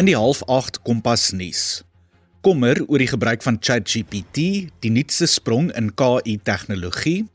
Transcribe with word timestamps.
In 0.00 0.06
die 0.08 0.16
half 0.16 0.38
8 0.48 0.78
Kompas 0.80 1.26
nuus. 1.36 1.82
Kommer 2.40 2.78
oor 2.86 3.02
die 3.02 3.10
gebruik 3.10 3.42
van 3.44 3.58
ChatGPT, 3.60 4.38
die 4.80 4.92
nuutste 4.94 5.26
sprong 5.28 5.66
in 5.76 5.90
KI 5.92 6.38
tegnologie. 6.40 7.26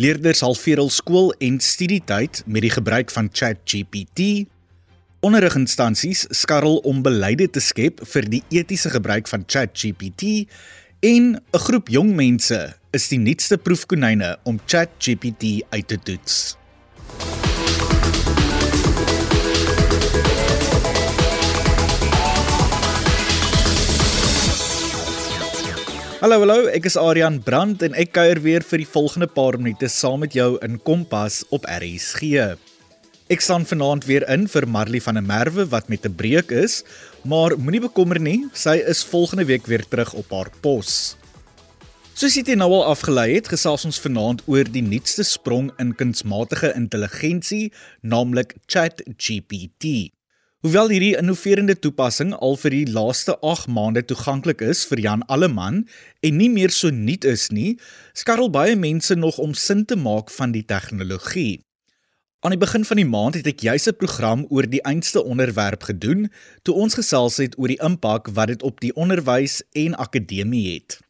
Leerders 0.00 0.40
halveer 0.40 0.80
hul 0.80 0.88
skool 0.88 1.28
en 1.36 1.58
studietyd 1.60 2.40
met 2.46 2.64
die 2.64 2.72
gebruik 2.72 3.12
van 3.12 3.28
ChatGPT. 3.28 4.46
Onderriginstansies 5.20 6.24
skarrel 6.32 6.80
om 6.88 7.04
beleide 7.04 7.50
te 7.52 7.60
skep 7.60 8.00
vir 8.14 8.30
die 8.38 8.40
etiese 8.56 8.94
gebruik 8.96 9.28
van 9.28 9.44
ChatGPT 9.44 10.48
en 11.04 11.36
'n 11.36 11.64
groep 11.66 11.92
jong 11.92 12.16
mense 12.16 12.72
is 12.96 13.08
die 13.12 13.20
nuutste 13.20 13.60
proefkonyne 13.60 14.38
om 14.48 14.60
ChatGPT 14.64 15.60
uit 15.68 15.88
te 15.88 16.00
toets. 16.00 16.56
Hallo 26.22 26.36
hallo, 26.38 26.68
ek 26.70 26.84
is 26.86 26.94
Adrian 26.94 27.40
Brandt 27.42 27.80
en 27.82 27.96
ek 27.98 28.12
kuier 28.14 28.38
weer 28.44 28.62
vir 28.62 28.78
die 28.78 28.86
volgende 28.86 29.26
paar 29.26 29.56
minute 29.58 29.88
saam 29.90 30.20
met 30.22 30.36
jou 30.38 30.52
in 30.62 30.76
Kompas 30.86 31.40
op 31.50 31.66
RSG. 31.66 32.44
Ek 33.26 33.42
staan 33.42 33.66
vanaand 33.66 34.06
weer 34.06 34.22
in 34.30 34.44
vir 34.52 34.68
Marley 34.70 35.02
van 35.02 35.18
der 35.18 35.26
Merwe 35.26 35.66
wat 35.72 35.90
met 35.90 36.06
'n 36.06 36.14
breek 36.14 36.54
is, 36.54 36.84
maar 37.26 37.58
moenie 37.58 37.82
bekommer 37.82 38.22
nie, 38.22 38.46
sy 38.54 38.76
is 38.86 39.02
volgende 39.02 39.48
week 39.50 39.66
weer 39.66 39.82
terug 39.82 40.14
op 40.14 40.30
haar 40.30 40.52
pos. 40.62 41.16
Soos 42.14 42.38
jy 42.38 42.54
nou 42.54 42.70
al 42.70 42.94
afgelei 42.94 43.34
het, 43.34 43.50
gesels 43.50 43.84
ons 43.84 43.98
vanaand 43.98 44.46
oor 44.46 44.62
die 44.62 44.86
nuutste 44.86 45.24
sprong 45.24 45.72
in 45.80 45.90
kunsmatige 45.90 46.70
intelligensie, 46.76 47.72
naamlik 48.00 48.54
ChatGPT. 48.68 50.14
Hoewel 50.62 50.92
hierdie 50.92 51.16
innoverende 51.18 51.74
toepassing 51.74 52.36
al 52.38 52.52
vir 52.62 52.70
die 52.70 52.84
laaste 52.94 53.34
8 53.42 53.66
maande 53.74 54.04
toeganklik 54.06 54.60
is 54.62 54.84
vir 54.86 55.00
Jan 55.02 55.24
Alleman 55.26 55.80
en 56.22 56.38
nie 56.38 56.46
meer 56.52 56.70
so 56.70 56.94
nuut 56.94 57.26
is 57.26 57.48
nie, 57.50 57.72
skarrel 58.14 58.46
baie 58.54 58.76
mense 58.78 59.16
nog 59.18 59.40
om 59.42 59.56
sin 59.58 59.82
te 59.90 59.98
maak 59.98 60.30
van 60.30 60.54
die 60.54 60.62
tegnologie. 60.62 61.64
Aan 62.46 62.54
die 62.54 62.62
begin 62.62 62.86
van 62.86 63.02
die 63.02 63.08
maand 63.10 63.40
het 63.40 63.50
ek 63.50 63.66
juis 63.66 63.88
'n 63.90 63.98
program 63.98 64.46
oor 64.54 64.70
die 64.70 64.84
einste 64.86 65.24
onderwerp 65.24 65.82
gedoen 65.90 66.30
toe 66.62 66.78
ons 66.78 66.94
gesels 66.94 67.42
het 67.42 67.58
oor 67.58 67.74
die 67.74 67.82
impak 67.82 68.30
wat 68.30 68.54
dit 68.54 68.62
op 68.62 68.78
die 68.78 68.94
onderwys 68.94 69.64
en 69.74 69.98
akademie 69.98 70.78
het. 70.78 71.02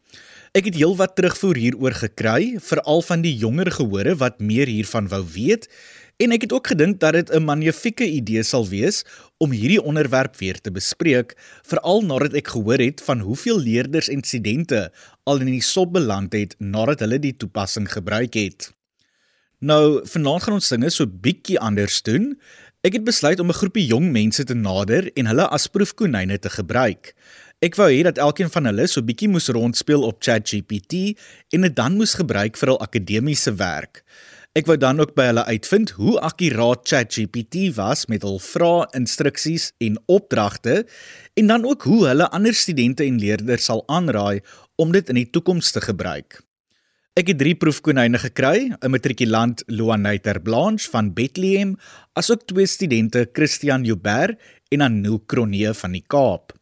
Ek 0.53 0.65
het 0.65 0.75
heelwat 0.77 1.15
terugvoer 1.17 1.57
hieroor 1.57 1.95
gekry, 1.97 2.57
veral 2.61 3.03
van 3.03 3.21
die 3.21 3.37
jonger 3.37 3.71
gehore 3.71 4.17
wat 4.17 4.41
meer 4.41 4.67
hiervan 4.67 5.09
wou 5.09 5.25
weet 5.25 5.69
En 6.23 6.31
ek 6.31 6.45
het 6.47 6.53
ook 6.55 6.69
gedink 6.71 7.01
dat 7.03 7.17
dit 7.19 7.31
'n 7.35 7.43
magnifieke 7.43 8.07
idee 8.07 8.43
sal 8.43 8.69
wees 8.69 9.03
om 9.39 9.51
hierdie 9.51 9.83
onderwerp 9.83 10.37
weer 10.37 10.61
te 10.61 10.71
bespreek, 10.71 11.35
veral 11.67 12.03
nadat 12.03 12.35
ek 12.35 12.49
gehoor 12.49 12.79
het 12.79 13.03
van 13.03 13.19
hoeveel 13.21 13.59
leerders 13.59 14.09
en 14.09 14.23
studente 14.23 14.93
al 15.25 15.41
in 15.41 15.47
die 15.47 15.63
sop 15.63 15.93
beland 15.93 16.33
het 16.33 16.55
nadat 16.59 17.01
hulle 17.01 17.19
die 17.19 17.37
toepassing 17.37 17.93
gebruik 17.93 18.35
het. 18.35 18.73
Nou, 19.59 20.07
vanaand 20.07 20.43
gaan 20.43 20.55
ons 20.55 20.69
dinge 20.69 20.91
so 20.91 21.07
bietjie 21.07 21.59
anders 21.59 22.03
doen. 22.03 22.39
Ek 22.83 22.93
het 22.93 23.05
besluit 23.05 23.41
om 23.41 23.49
'n 23.49 23.61
groepie 23.63 23.87
jong 23.87 24.11
mense 24.13 24.45
te 24.45 24.55
nader 24.55 25.11
en 25.15 25.27
hulle 25.27 25.49
as 25.49 25.67
proefkonyne 25.67 26.39
te 26.39 26.51
gebruik. 26.51 27.15
Ek 27.63 27.75
wou 27.75 27.91
hê 27.91 28.03
dat 28.03 28.19
elkeen 28.19 28.51
van 28.51 28.65
hulle 28.65 28.87
so 28.87 29.03
bietjie 29.03 29.29
moes 29.29 29.49
rondspeel 29.49 30.03
op 30.03 30.23
ChatGPT 30.23 31.19
en 31.51 31.61
dit 31.61 31.77
dan 31.77 31.95
moes 31.95 32.15
gebruik 32.15 32.57
vir 32.57 32.69
hul 32.69 32.81
akademiese 32.81 33.55
werk. 33.55 34.05
Ek 34.53 34.67
wou 34.69 34.75
dan 34.77 35.01
ook 35.01 35.15
by 35.17 35.31
hulle 35.31 35.47
uitvind 35.49 35.95
hoe 35.97 36.19
akkuraat 36.21 36.83
ChatGPT 36.85 37.71
was 37.79 38.03
met 38.13 38.21
hul 38.27 38.37
vrae, 38.37 38.83
instruksies 38.99 39.71
en 39.81 39.97
opdragte 40.13 40.83
en 41.41 41.49
dan 41.49 41.65
ook 41.65 41.87
hoe 41.89 42.03
hulle 42.11 42.27
ander 42.37 42.53
studente 42.53 43.07
en 43.07 43.17
leerders 43.17 43.71
sal 43.71 43.81
aanraai 43.89 44.45
om 44.77 44.93
dit 44.93 45.09
in 45.09 45.23
die 45.23 45.31
toekoms 45.33 45.73
te 45.73 45.81
gebruik. 45.81 46.43
Ek 47.17 47.33
het 47.33 47.41
3 47.41 47.57
proefkonyne 47.65 48.21
gekry, 48.21 48.69
'n 48.77 48.93
matrikulant 48.93 49.65
Luanaiter 49.73 50.41
Blanche 50.41 50.91
van 50.91 51.15
Bethlehem, 51.17 51.79
asook 52.13 52.45
twee 52.45 52.69
studente 52.69 53.25
Christian 53.33 53.85
Joubert 53.89 54.37
en 54.69 54.81
Anouk 54.85 55.29
Cronje 55.33 55.73
van 55.73 55.93
die 55.93 56.05
Kaap. 56.07 56.53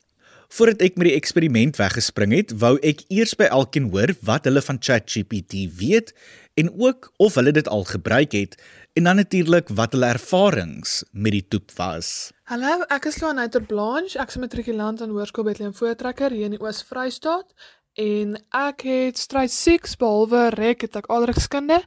Voordat 0.50 0.80
ek 0.82 0.96
met 0.98 1.06
die 1.06 1.14
eksperiment 1.14 1.76
weggespring 1.78 2.32
het, 2.34 2.50
wou 2.58 2.72
ek 2.82 3.04
eers 3.06 3.36
by 3.38 3.46
elkeen 3.54 3.86
hoor 3.92 4.10
wat 4.26 4.48
hulle 4.48 4.62
van 4.66 4.80
ChatGPT 4.82 5.68
weet 5.78 6.10
en 6.58 6.72
ook 6.74 7.12
of 7.22 7.36
hulle 7.38 7.52
dit 7.54 7.70
al 7.70 7.86
gebruik 7.86 8.34
het 8.34 8.56
en 8.98 9.06
dan 9.06 9.20
natuurlik 9.22 9.70
wat 9.78 9.94
hulle 9.94 10.10
ervarings 10.10 11.04
met 11.12 11.36
die 11.36 11.44
toep 11.54 11.70
was. 11.78 12.32
Hallo, 12.50 12.82
ek 12.90 13.06
is 13.12 13.20
Loanaiter 13.22 13.62
Blanche, 13.62 14.18
ek 14.18 14.34
is 14.34 14.40
matrikulant 14.42 14.98
aan 14.98 15.14
Hoërskool 15.14 15.46
Bethlehem 15.46 15.76
Voortrekker 15.76 16.34
hier 16.34 16.50
in 16.50 16.58
die 16.58 16.62
Oos-Vrystaat 16.64 17.54
en 18.02 18.34
ek 18.50 18.88
het 18.90 19.22
stryd 19.22 19.54
6 19.54 19.94
behalwe 20.02 20.48
rek 20.58 20.82
het 20.88 20.98
ek 20.98 21.10
alregskunde 21.14 21.78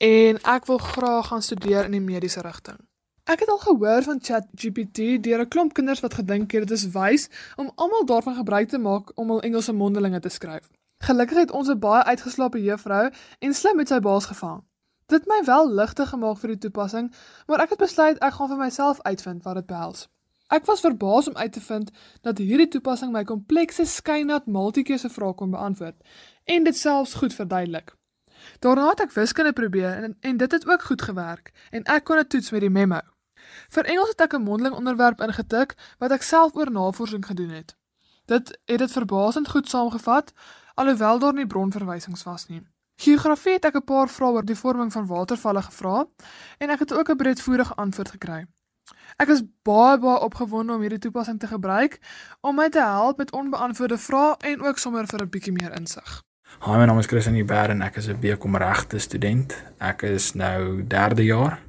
en 0.00 0.40
ek 0.40 0.72
wil 0.72 0.80
graag 0.80 1.28
gaan 1.28 1.44
studeer 1.44 1.84
in 1.84 2.00
die 2.00 2.06
mediese 2.08 2.40
rigting. 2.40 2.80
Ek 3.26 3.40
het 3.42 3.48
al 3.50 3.58
gehoor 3.58 4.02
van 4.02 4.18
ChatGPT 4.22 4.98
deur 5.22 5.40
'n 5.40 5.48
klomp 5.48 5.72
kinders 5.74 6.00
wat 6.00 6.14
gedink 6.14 6.52
het 6.52 6.68
dit 6.68 6.70
is 6.70 6.90
wys 6.90 7.28
om 7.56 7.70
almal 7.74 8.04
daarvan 8.04 8.34
gebruik 8.34 8.68
te 8.68 8.78
maak 8.78 9.10
om 9.14 9.28
hul 9.28 9.42
Engelse 9.42 9.72
mondelinge 9.72 10.20
te 10.20 10.28
skryf. 10.28 10.70
Gelukkig 10.98 11.38
het 11.38 11.50
ons 11.50 11.68
'n 11.68 11.78
baie 11.78 12.04
uitgeslaapte 12.04 12.62
juffrou 12.62 13.10
en 13.38 13.54
slim 13.54 13.76
met 13.76 13.88
sy 13.88 13.98
baas 14.00 14.26
gevang. 14.26 14.62
Dit 15.06 15.26
my 15.26 15.42
wel 15.44 15.72
ligter 15.74 16.06
gemaak 16.06 16.38
vir 16.38 16.48
die 16.48 16.58
toepassing, 16.58 17.14
maar 17.46 17.60
ek 17.60 17.70
het 17.70 17.78
besluit 17.78 18.18
ek 18.18 18.32
gaan 18.32 18.48
vir 18.48 18.56
myself 18.56 19.02
uitvind 19.02 19.42
wat 19.42 19.54
dit 19.54 19.66
behels. 19.66 20.08
Ek 20.46 20.64
was 20.64 20.80
verbaas 20.80 21.28
om 21.28 21.36
uit 21.36 21.52
te 21.52 21.60
vind 21.60 21.90
dat 22.20 22.38
hierdie 22.38 22.68
toepassing 22.68 23.12
my 23.12 23.24
komplekse 23.24 23.84
skynat 23.84 24.46
multikeuse 24.46 25.08
vrae 25.08 25.34
kon 25.34 25.50
beantwoord 25.50 25.96
en 26.44 26.64
dit 26.64 26.76
selfs 26.76 27.14
goed 27.14 27.34
verduidelik. 27.34 27.94
Daarna 28.58 28.88
het 28.88 29.00
ek 29.00 29.12
wiskunde 29.12 29.52
probeer 29.52 30.02
en 30.02 30.16
en 30.20 30.36
dit 30.36 30.52
het 30.52 30.68
ook 30.68 30.82
goed 30.82 31.02
gewerk 31.02 31.52
en 31.70 31.82
ek 31.82 32.04
kon 32.04 32.16
dit 32.16 32.28
toets 32.28 32.50
met 32.50 32.60
die 32.60 32.70
memo. 32.70 33.00
Vir 33.68 33.84
Engels 33.84 34.08
het 34.08 34.20
ek 34.20 34.34
'n 34.34 34.42
mondeling 34.42 34.74
onderwerp 34.74 35.20
ingetik 35.20 35.74
wat 35.98 36.10
ek 36.10 36.22
self 36.22 36.54
oor 36.54 36.70
navorsing 36.70 37.26
gedoen 37.26 37.50
het. 37.50 37.76
Dit 38.26 38.58
het 38.64 38.78
dit 38.78 38.92
verbasend 38.92 39.48
goed 39.48 39.68
saamgevat 39.68 40.32
alhoewel 40.74 41.18
daar 41.18 41.32
nie 41.34 41.46
bronverwysings 41.46 42.22
was 42.22 42.46
nie. 42.46 42.62
Geografie 42.96 43.52
het 43.52 43.64
ek 43.64 43.76
'n 43.76 43.84
paar 43.84 44.08
vrae 44.08 44.32
oor 44.32 44.44
die 44.44 44.56
vorming 44.56 44.92
van 44.92 45.06
watervalle 45.06 45.62
gevra 45.62 46.06
en 46.58 46.70
ek 46.70 46.78
het 46.78 46.92
ook 46.92 47.10
'n 47.10 47.16
breedvoerige 47.16 47.74
antwoord 47.74 48.10
gekry. 48.10 48.46
Ek 49.16 49.28
is 49.28 49.42
baie 49.62 49.98
baie 49.98 50.20
opgewonde 50.20 50.72
om 50.72 50.80
hierdie 50.80 50.98
toepassing 50.98 51.38
te 51.40 51.46
gebruik 51.46 52.00
om 52.40 52.54
my 52.54 52.68
te 52.68 52.80
help 52.80 53.16
met 53.16 53.32
onbeantwoorde 53.32 53.98
vrae 53.98 54.36
en 54.38 54.62
ook 54.62 54.78
sommer 54.78 55.06
vir 55.06 55.22
'n 55.22 55.28
bietjie 55.28 55.52
meer 55.52 55.72
insig. 55.76 56.22
Hi, 56.60 56.76
my 56.76 56.84
naam 56.84 56.98
is 56.98 57.06
Chris 57.06 57.26
Aniber 57.26 57.70
en 57.70 57.82
ek 57.82 57.96
is 57.96 58.08
'n 58.08 58.20
BCom 58.20 58.56
regte 58.56 58.98
student. 58.98 59.56
Ek 59.78 60.02
is 60.02 60.34
nou 60.34 60.84
3de 60.86 61.24
jaar 61.24 61.65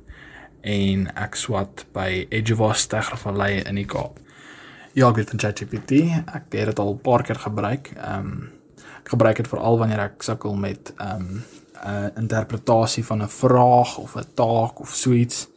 en 0.67 1.07
ek 1.15 1.37
swat 1.39 1.85
by 1.95 2.25
Edgewast 2.29 2.89
Tegnologie 2.91 3.63
in 3.69 3.79
die 3.79 3.87
Kaap. 3.87 4.19
Ja, 4.97 5.11
ek 5.11 5.21
het 5.21 5.31
van 5.31 5.39
ChatGPT. 5.39 6.01
Ek 6.25 6.49
het 6.51 6.71
dit 6.71 6.79
al 6.79 6.93
'n 6.93 7.01
paar 7.01 7.23
keer 7.23 7.39
gebruik. 7.39 7.91
Ehm 7.95 8.19
um, 8.19 8.49
ek 9.03 9.09
gebruik 9.13 9.37
dit 9.37 9.47
veral 9.47 9.77
wanneer 9.77 9.99
ek 9.99 10.23
sukkel 10.23 10.55
met 10.55 10.93
ehm 10.97 11.21
um, 11.21 11.43
'n 11.85 12.11
interpretasie 12.15 13.05
van 13.05 13.23
'n 13.23 13.29
vraag 13.29 13.97
of 13.97 14.15
'n 14.15 14.25
taak 14.33 14.79
of 14.79 14.89
so 14.95 15.11
iets. 15.11 15.47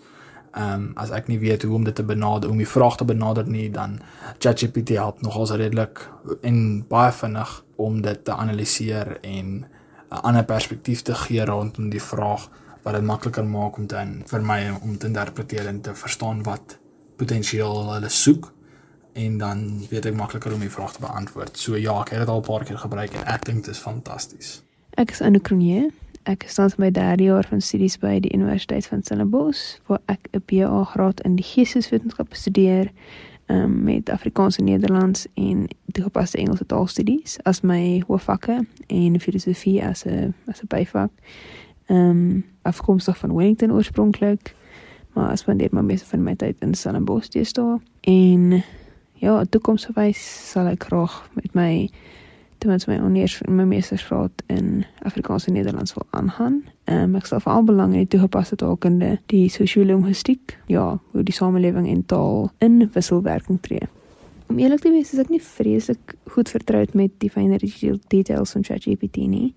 Ehm 0.52 0.72
um, 0.72 0.90
as 0.94 1.10
ek 1.10 1.26
nie 1.26 1.38
weet 1.38 1.62
hoe 1.62 1.74
om 1.74 1.84
dit 1.84 1.94
te 1.94 2.02
benader, 2.02 2.50
om 2.50 2.56
die 2.56 2.68
vraag 2.68 2.96
te 2.96 3.04
benader 3.04 3.46
nie, 3.48 3.70
dan 3.70 4.00
ChatGPT 4.38 4.88
help 4.88 5.22
nogals 5.22 5.50
redelik 5.50 6.10
en 6.42 6.86
baie 6.88 7.12
vinnig 7.12 7.64
om 7.76 8.00
dit 8.00 8.24
te 8.24 8.32
analiseer 8.32 9.18
en 9.20 9.66
'n 10.10 10.22
ander 10.22 10.44
perspektief 10.44 11.02
te 11.02 11.14
gee 11.14 11.44
rondom 11.44 11.90
die 11.90 12.02
vraag 12.02 12.48
wat 12.82 12.94
dit 12.94 13.04
makliker 13.04 13.44
maak 13.44 13.76
om 13.76 13.86
dan 13.86 14.22
vir 14.26 14.42
my 14.42 14.60
om 14.82 14.98
te 14.98 15.06
interpreteer 15.06 15.66
en 15.66 15.80
te 15.80 15.94
verstaan 15.94 16.42
wat 16.42 16.78
potensieel 17.16 17.92
hulle 17.92 18.08
soek 18.08 18.52
en 19.12 19.38
dan 19.38 19.86
weet 19.90 20.06
ek 20.06 20.14
makliker 20.14 20.52
om 20.54 20.60
die 20.60 20.70
vraag 20.70 20.92
te 20.92 21.00
beantwoord. 21.00 21.58
So 21.58 21.76
ja, 21.76 22.00
ek 22.00 22.14
het 22.14 22.18
dit 22.24 22.28
al 22.28 22.40
'n 22.40 22.46
paar 22.46 22.64
keer 22.64 22.78
gebruik 22.78 23.12
en 23.12 23.26
ek 23.26 23.44
dink 23.44 23.64
dit 23.64 23.74
is 23.74 23.80
fantasties. 23.80 24.62
Ek 24.96 25.10
is 25.10 25.20
Anukronie. 25.20 25.90
Ek 26.22 26.44
is 26.44 26.54
tans 26.54 26.76
my 26.76 26.90
derde 26.90 27.24
jaar 27.24 27.46
van 27.48 27.60
studies 27.60 27.98
by 27.98 28.18
die 28.20 28.32
Universiteit 28.32 28.86
van 28.86 29.02
Stellenbosch, 29.02 29.78
waar 29.86 30.00
ek 30.06 30.28
'n 30.32 30.42
BA 30.46 30.84
graad 30.84 31.20
in 31.20 31.36
die 31.36 31.44
geesteswetenskappe 31.44 32.36
studeer 32.36 32.90
um, 33.46 33.82
met 33.82 34.10
Afrikaans 34.10 34.56
en 34.56 34.64
Nederlands 34.64 35.26
en 35.34 35.68
toegepaste 35.92 36.38
Engelse 36.38 36.66
taalstudies 36.66 37.38
as 37.42 37.60
my 37.60 38.02
hoofvakke 38.06 38.66
en 38.86 39.20
filosofie 39.20 39.84
as 39.84 40.04
'n 40.04 40.34
as 40.46 40.60
'n 40.62 40.66
byvak. 40.66 41.10
Ehm 41.90 42.10
um, 42.10 42.44
afkomstig 42.62 43.16
van 43.18 43.34
Wellington 43.34 43.72
oorspronklik, 43.72 44.54
maar 45.12 45.38
spandeer 45.38 45.68
maar 45.72 45.84
meeste 45.84 46.06
van 46.06 46.22
my 46.22 46.34
tyd 46.36 46.56
in 46.60 46.74
Stellenbosch 46.74 47.28
deesdae 47.32 47.78
en 48.00 48.62
ja, 49.20 49.44
toekomsgewys 49.44 50.20
sal 50.50 50.68
ek 50.70 50.84
graag 50.86 51.16
met 51.34 51.54
my 51.56 51.90
ten 52.60 52.68
minste 52.68 52.90
my 52.90 52.98
onderwys 53.00 53.40
my 53.48 53.64
meestersgraad 53.64 54.42
in 54.52 54.84
Afrikaans 55.08 55.46
en 55.48 55.56
Nederlands 55.56 55.94
wil 55.96 56.06
aangaan. 56.10 56.60
Ehm 56.84 57.08
um, 57.08 57.16
ek 57.16 57.26
stel 57.26 57.40
veral 57.40 57.64
belang 57.64 57.96
die 57.96 58.06
toegepaste 58.06 58.56
taalkunde, 58.60 59.16
die 59.32 59.48
sosio-linguïstiek, 59.48 60.58
ja, 60.68 61.00
hoe 61.10 61.24
die 61.24 61.34
samelewing 61.34 61.88
en 61.88 62.04
taal 62.06 62.50
in 62.58 62.84
wisselwerking 62.92 63.60
tree. 63.60 63.88
om 64.50 64.58
eerlik 64.58 64.80
te 64.80 64.90
wees, 64.90 65.12
is 65.14 65.20
ek 65.22 65.28
nie 65.30 65.42
vreeslik 65.42 66.14
goed 66.34 66.50
vertroud 66.50 66.94
met 66.98 67.12
die 67.22 67.30
fynere 67.30 67.68
details 68.10 68.54
van 68.56 68.64
ChatGPT 68.66 69.28
nie. 69.30 69.54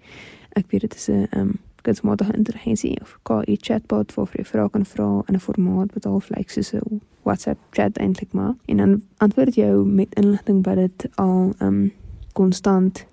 Ek 0.54 0.70
weet 0.70 0.86
dit 0.86 0.96
is 0.96 1.08
'n 1.10 1.28
ehm 1.32 1.40
um, 1.40 1.60
kunsmatige 1.84 2.34
intelligensie 2.34 2.98
of 3.02 3.18
KI 3.28 3.58
chatbot 3.62 4.14
waar 4.16 4.30
jy 4.38 4.46
vrae 4.48 4.70
kan 4.70 4.86
vra 4.86 5.10
in 5.28 5.36
'n 5.36 5.40
formaat 5.40 5.94
wat 5.94 6.04
half 6.04 6.30
lyk 6.30 6.50
soos 6.50 6.74
'n 6.74 7.02
WhatsApp 7.24 7.60
chat 7.72 7.98
eintlik 7.98 8.32
maar 8.34 8.56
en 8.66 8.78
dan 8.78 9.02
antwoord 9.18 9.56
jou 9.56 9.86
met 9.86 10.16
inligting 10.16 10.66
wat 10.66 10.76
dit 10.76 11.10
al 11.16 11.54
um 11.60 11.92
konstant 12.34 13.06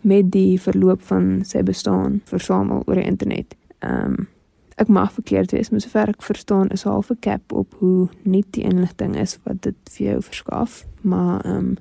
met 0.00 0.30
die 0.32 0.60
verloop 0.60 1.02
van 1.02 1.40
sy 1.44 1.62
bestaan 1.62 2.20
versamel 2.24 2.82
oor 2.86 2.94
die 2.94 3.08
internet. 3.08 3.54
Um 3.80 4.28
ek 4.74 4.88
mag 4.88 5.12
verkeerd 5.12 5.52
wees, 5.54 5.70
maar 5.70 5.80
sover 5.80 6.10
ek 6.10 6.22
verstaan 6.22 6.68
is 6.74 6.82
half 6.82 7.10
'n 7.10 7.16
cap 7.20 7.52
op 7.52 7.74
hoe 7.78 8.08
nie 8.22 8.44
die 8.50 8.64
inligting 8.64 9.16
is 9.16 9.38
wat 9.42 9.62
dit 9.62 9.74
vir 9.90 10.06
jou 10.06 10.22
verskaf, 10.22 10.84
maar 11.00 11.46
um 11.46 11.76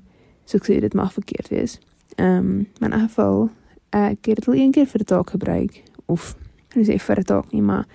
so 0.45 0.57
ek 0.57 0.65
sê 0.65 0.79
dit 0.79 0.93
mag 0.93 1.13
verkeerd 1.13 1.49
wees. 1.49 1.79
Um 2.17 2.67
maar 2.79 2.91
in 2.91 2.99
geval 2.99 3.49
ek 3.89 4.25
het 4.25 4.35
dit 4.35 4.47
al 4.47 4.53
een 4.53 4.71
keer 4.71 4.85
vir 4.85 5.01
'n 5.01 5.05
taak 5.05 5.29
gebruik 5.29 5.83
of 6.13 6.33
hulle 6.73 6.85
sê 6.85 6.97
vir 7.07 7.19
'n 7.19 7.29
taak 7.31 7.51
nie, 7.51 7.61
maar 7.61 7.85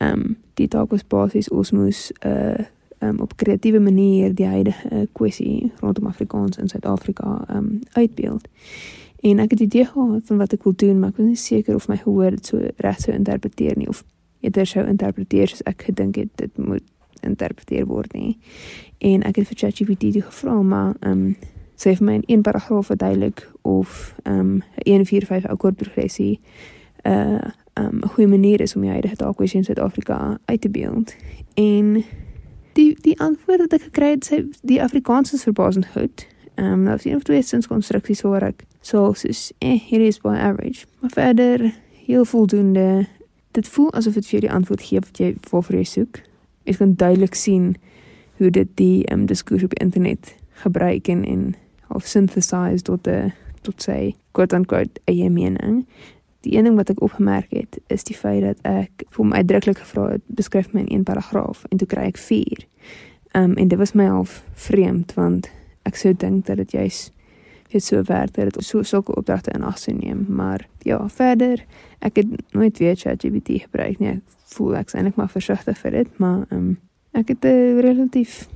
ehm 0.00 0.20
um, 0.20 0.36
die 0.54 0.68
taak 0.68 0.90
was 0.90 1.06
basies 1.06 1.48
ons 1.48 1.70
moes 1.72 2.12
'n 2.12 2.28
uh, 2.28 2.58
eh, 2.58 2.64
um, 3.00 3.20
op 3.20 3.36
kreatiewe 3.36 3.80
manier 3.80 4.34
die 4.34 4.46
huidige 4.46 4.88
uh, 4.92 5.06
kwessie 5.12 5.72
rondom 5.80 6.06
Afrikaans 6.06 6.58
in 6.58 6.68
Suid-Afrika 6.68 7.44
ehm 7.48 7.56
um, 7.56 7.78
uitbeeld. 7.92 8.48
En 9.20 9.38
ek 9.38 9.50
het 9.50 9.60
idee 9.60 9.84
gehad 9.84 10.22
van 10.24 10.36
wat 10.36 10.52
ek 10.52 10.62
wil 10.62 10.72
doen, 10.76 10.98
maar 10.98 11.08
ek 11.08 11.16
was 11.16 11.26
nie 11.26 11.36
seker 11.36 11.74
of 11.74 11.88
my 11.88 11.96
gehoor 11.96 12.30
dit 12.30 12.46
so 12.46 12.60
reg 12.76 13.00
sou 13.00 13.16
interpreteer 13.16 13.76
nie 13.76 13.88
of 13.88 14.04
eerder 14.40 14.66
sou 14.66 14.86
interpreteer 14.86 15.48
soos 15.48 15.62
ek 15.68 15.82
gedink 15.90 16.16
het 16.16 16.28
dit 16.34 16.58
moet 16.58 16.84
interpreteer 17.20 17.86
word 17.86 18.12
nie. 18.12 18.38
En 18.98 19.22
ek 19.28 19.36
het 19.36 19.48
vir 19.48 19.56
ChatGPT 19.56 20.22
gevra, 20.24 20.62
maar 20.62 20.94
ehm 21.00 21.12
um, 21.12 21.36
sê 21.80 21.94
vir 21.96 22.04
my 22.04 22.14
in 22.14 22.24
een 22.26 22.42
paragraaf 22.44 22.86
verduidelik 22.92 23.46
of 23.62 24.14
ehm 24.22 24.38
um, 24.38 24.62
'n 24.84 24.90
145 24.90 25.50
akkoord 25.50 25.76
progressie 25.76 26.40
'n 27.02 27.10
uh, 27.10 27.50
um, 27.74 28.00
goeie 28.08 28.28
manier 28.28 28.60
is 28.60 28.74
om 28.74 28.80
die 28.80 28.90
huidige 28.90 29.16
taalkwessie 29.16 29.58
in 29.58 29.64
Suid-Afrika 29.64 30.38
uit 30.44 30.60
te 30.60 30.70
beeld. 30.70 31.14
En 31.54 32.04
die 32.72 32.96
die 33.00 33.20
antwoord 33.20 33.58
wat 33.58 33.72
ek 33.72 33.82
gekry 33.82 34.10
het, 34.10 34.32
sê 34.32 34.44
die 34.62 34.82
Afrikaans 34.82 35.32
is 35.32 35.42
verbasend 35.42 35.86
goed. 35.86 36.26
Ehm 36.54 36.72
um, 36.72 36.82
nou 36.82 36.98
sien 36.98 37.16
of 37.16 37.22
twee 37.22 37.42
sins 37.42 37.66
konstruksies 37.66 38.20
waar 38.20 38.42
ek 38.42 38.64
so 38.80 39.12
soos 39.12 39.52
eh 39.58 39.80
hier 39.88 40.00
is 40.00 40.20
by 40.20 40.28
average. 40.28 40.86
Maar 41.00 41.10
verder 41.10 41.72
heel 42.06 42.24
voldoende. 42.24 43.06
Dit 43.50 43.68
voel 43.68 43.92
asof 43.92 44.14
dit 44.14 44.26
vir 44.26 44.40
die 44.40 44.50
antwoord 44.50 44.82
gee 44.82 45.00
wat 45.00 45.18
jy 45.18 45.36
waarvoor 45.50 45.76
jy 45.76 45.84
soek. 45.84 46.20
Jy 46.64 46.74
kan 46.74 46.94
duidelik 46.94 47.34
sien 47.34 47.74
hoe 48.36 48.50
dit 48.50 48.68
die 48.74 49.04
ehm 49.04 49.20
um, 49.20 49.26
diskurs 49.26 49.62
op 49.62 49.70
die 49.70 49.84
internet 49.84 50.36
gebruik 50.62 51.08
en 51.08 51.24
en 51.24 51.54
of 51.88 52.06
synthesize 52.06 52.82
tot 52.82 53.06
'n 53.06 53.32
tot 53.62 53.88
sê 53.88 54.14
quote 54.32 54.56
unquote 54.56 55.00
eie 55.04 55.30
mening. 55.30 55.86
Die 56.40 56.56
een 56.56 56.64
ding 56.64 56.76
wat 56.76 56.90
ek 56.90 57.02
opgemerk 57.02 57.50
het, 57.50 57.78
is 57.86 58.04
die 58.04 58.16
feit 58.16 58.42
dat 58.42 58.58
ek 58.62 59.04
vir 59.12 59.26
my 59.28 59.42
uitdruklik 59.42 59.78
gevra 59.78 60.06
het, 60.14 60.22
beskryf 60.26 60.72
my 60.72 60.80
in 60.80 60.92
een 60.94 61.04
paragraaf 61.04 61.64
en 61.68 61.80
toe 61.80 61.88
kry 61.88 62.08
ek 62.08 62.18
4. 62.18 62.66
Ehm 63.32 63.50
um, 63.50 63.56
en 63.56 63.68
dit 63.68 63.78
was 63.78 63.92
my 63.92 64.08
half 64.10 64.42
vreemd 64.54 65.14
want 65.14 65.50
ek 65.82 65.96
sou 65.96 66.14
dink 66.16 66.46
dat 66.46 66.56
dit 66.56 66.72
juis 66.72 67.10
het 67.70 67.84
so 67.84 68.02
werk 68.02 68.34
dat 68.34 68.50
dit 68.50 68.64
so 68.64 68.82
sulke 68.82 69.14
opdragte 69.14 69.50
in 69.54 69.62
ag 69.62 69.78
sou 69.78 69.94
neem, 69.96 70.24
maar 70.28 70.66
ja, 70.82 70.98
verder 71.08 71.64
ek 71.98 72.16
het 72.16 72.26
nooit 72.52 72.78
weer 72.78 72.96
ChatGPT 72.96 73.60
gebruik 73.68 73.98
nie. 73.98 74.16
Ek 74.18 74.54
voel 74.56 74.76
ek 74.80 74.90
is 74.90 74.96
eintlik 74.98 75.16
maar 75.20 75.30
versigtig 75.30 75.78
vir 75.78 75.90
dit, 75.90 76.18
maar 76.18 76.46
ehm 76.48 76.58
um, 76.58 76.78
ek 77.12 77.28
het 77.28 77.44
'n 77.44 77.80
relatief 77.80 78.48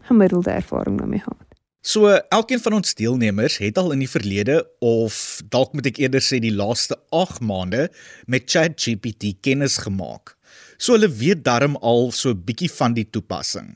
gemiddelde 0.00 0.50
ervaring 0.50 0.98
daarmee 0.98 1.18
gehad. 1.18 1.49
So 1.80 2.10
elkeen 2.28 2.60
van 2.60 2.74
ons 2.76 2.92
deelnemers 2.94 3.54
het 3.56 3.78
al 3.80 3.94
in 3.94 4.02
die 4.04 4.10
verlede 4.10 4.58
of 4.84 5.40
dalk 5.48 5.72
moet 5.72 5.86
ek 5.88 6.00
eerder 6.02 6.20
sê 6.20 6.36
die 6.44 6.52
laaste 6.52 6.98
8 7.16 7.40
maande 7.40 7.86
met 8.28 8.44
ChatGPT 8.52 9.38
kennis 9.40 9.78
gemaak. 9.80 10.34
So 10.76 10.92
hulle 10.92 11.08
weet 11.08 11.40
darm 11.46 11.78
al 11.80 12.12
so 12.12 12.36
'n 12.36 12.44
bietjie 12.44 12.68
van 12.68 12.92
die 12.92 13.08
toepassing. 13.08 13.72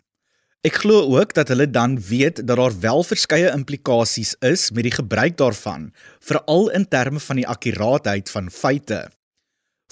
Ek 0.60 0.84
glo 0.84 1.16
ook 1.16 1.32
dat 1.32 1.48
hulle 1.48 1.70
dan 1.70 1.96
weet 1.96 2.46
dat 2.46 2.56
daar 2.56 2.80
wel 2.80 3.02
verskeie 3.04 3.48
implikasies 3.52 4.36
is 4.40 4.70
met 4.70 4.84
die 4.84 4.96
gebruik 5.00 5.36
daarvan, 5.36 5.92
veral 6.20 6.68
in 6.76 6.88
terme 6.88 7.20
van 7.20 7.36
die 7.36 7.48
akkuraatheid 7.48 8.30
van 8.30 8.50
feite. 8.50 9.08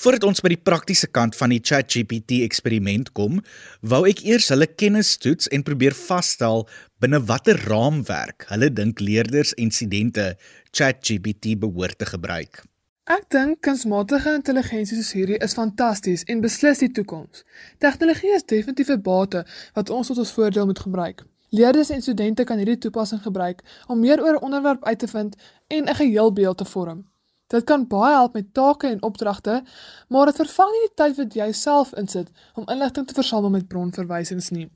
Voordat 0.01 0.25
ons 0.25 0.41
by 0.41 0.49
die 0.55 0.61
praktiese 0.61 1.07
kant 1.07 1.37
van 1.37 1.53
die 1.53 1.61
ChatGPT 1.61 2.41
eksperiment 2.47 3.13
kom, 3.13 3.43
wou 3.85 4.03
ek 4.09 4.23
eers 4.25 4.49
hulle 4.51 4.67
kennis 4.67 5.19
toets 5.21 5.51
en 5.53 5.65
probeer 5.67 5.95
vasstel 5.95 6.65
binne 7.03 7.21
watter 7.29 7.61
raamwerk 7.69 8.47
hulle 8.49 8.71
dink 8.73 9.03
leerders 9.05 9.53
en 9.61 9.71
studente 9.71 10.33
ChatGPT 10.73 11.59
behoort 11.61 11.99
te 12.01 12.09
gebruik. 12.09 12.65
Ek 13.11 13.29
dink 13.35 13.61
kunsmatige 13.67 14.33
intelligensie 14.39 14.97
soos 14.97 15.13
hierdie 15.13 15.39
is 15.45 15.57
fantasties 15.59 16.25
en 16.31 16.41
beslis 16.41 16.81
die 16.81 16.91
toekoms. 16.97 17.45
Tegnologie 17.83 18.33
is 18.37 18.47
definitief 18.47 18.89
'n 18.95 19.03
bate 19.03 19.45
wat 19.75 19.91
ons 19.91 20.07
tot 20.07 20.19
ons 20.19 20.33
voordeel 20.33 20.67
moet 20.67 20.79
gebruik. 20.79 21.25
Leerders 21.51 21.91
en 21.91 22.03
studente 22.03 22.45
kan 22.45 22.57
hierdie 22.57 22.79
toepassing 22.79 23.21
gebruik 23.23 23.61
om 23.87 24.01
meer 24.01 24.23
oor 24.23 24.41
onderwerp 24.41 24.85
uit 24.85 24.99
te 24.99 25.09
vind 25.09 25.37
en 25.69 25.85
'n 25.85 25.95
geheelbeeld 25.95 26.59
te 26.59 26.65
vorm. 26.65 27.12
Dit 27.53 27.67
kan 27.69 27.85
baie 27.89 28.15
help 28.17 28.37
met 28.39 28.55
take 28.57 28.89
en 28.89 29.03
opdragte, 29.03 29.61
maar 30.09 30.31
dit 30.31 30.41
vervang 30.41 30.71
nie 30.73 30.87
die 30.87 30.95
tyd 31.03 31.19
wat 31.21 31.37
jy 31.37 31.51
self 31.53 31.93
insit 32.01 32.33
om 32.57 32.69
inligting 32.73 33.07
te 33.09 33.17
versamel 33.19 33.53
met 33.53 33.69
bronverwysings 33.69 34.51
nie. 34.57 34.71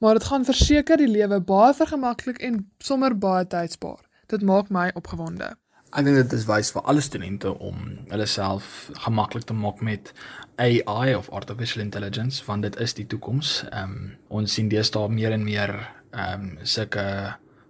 Maar 0.00 0.18
dit 0.18 0.24
gaan 0.24 0.44
verseker 0.44 1.00
die 1.00 1.10
lewe 1.10 1.40
baie 1.40 1.74
vergemaklik 1.76 2.40
en 2.44 2.64
sommer 2.78 3.16
baie 3.18 3.44
tyd 3.46 3.76
spaar. 3.76 4.00
Dit 4.32 4.42
maak 4.42 4.72
my 4.72 4.90
opgewonde. 4.94 5.54
Ek 5.96 6.04
dink 6.04 6.18
dit 6.18 6.32
is 6.36 6.44
wys 6.48 6.72
vir 6.74 6.84
alle 6.90 7.00
studente 7.04 7.52
om 7.62 7.76
hulle 8.10 8.26
self 8.28 8.88
gemaklik 9.04 9.46
te 9.48 9.54
maak 9.56 9.80
met 9.80 10.10
AI 10.60 11.14
of 11.14 11.30
artificial 11.30 11.84
intelligence 11.84 12.42
want 12.44 12.66
dit 12.66 12.76
is 12.82 12.96
die 12.98 13.06
toekoms. 13.06 13.62
Ehm 13.70 13.92
um, 13.92 14.14
ons 14.40 14.56
sien 14.58 14.68
deesdae 14.72 15.08
meer 15.12 15.36
en 15.36 15.44
meer 15.44 15.74
ehm 16.10 16.48
um, 16.48 16.64
sulke 16.64 17.06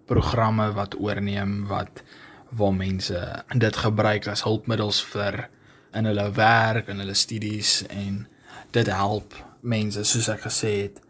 programme 0.06 0.70
wat 0.72 0.94
oorneem 1.02 1.66
wat 1.70 2.02
waar 2.50 2.74
mense 2.74 3.44
dit 3.54 3.76
gebruik 3.76 4.28
as 4.28 4.42
hulpmiddels 4.42 5.02
vir 5.12 5.48
in 5.92 6.04
hulle 6.04 6.30
werk 6.36 6.88
en 6.88 6.98
hulle 7.02 7.14
studies 7.14 7.82
en 7.88 8.26
dit 8.70 8.86
help 8.86 9.34
mense 9.60 10.04
soos 10.04 10.28
ek 10.28 10.46
gesê 10.46 10.72
het 10.84 11.02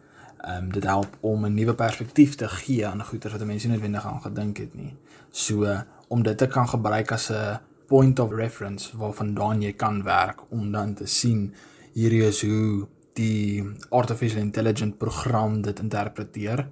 ehm 0.47 0.65
um, 0.65 0.73
dit 0.73 0.85
help 0.85 1.17
om 1.21 1.45
'n 1.47 1.55
nuwe 1.55 1.75
perspektief 1.75 2.35
te 2.35 2.49
gee 2.49 2.87
aan 2.87 3.05
goeie 3.05 3.31
wat 3.33 3.45
mense 3.45 3.67
nie 3.67 3.75
noodwendig 3.75 4.07
aan 4.07 4.21
gedink 4.21 4.59
het 4.59 4.75
nie. 4.75 4.95
So 5.31 5.83
om 6.09 6.23
dit 6.23 6.39
te 6.39 6.47
kan 6.47 6.69
gebruik 6.69 7.13
as 7.13 7.31
'n 7.31 7.59
point 7.87 8.19
of 8.19 8.33
reference 8.33 8.97
waarvandaan 8.97 9.63
jy 9.63 9.73
kan 9.73 10.03
werk 10.03 10.41
om 10.51 10.73
dan 10.73 10.95
te 10.95 11.07
sien 11.07 11.55
hierdie 11.93 12.27
is 12.27 12.43
hoe 12.43 12.87
die 13.13 13.65
artificial 13.89 14.41
intelligent 14.41 14.99
program 14.99 15.63
dit 15.63 15.79
interpreteer 15.79 16.67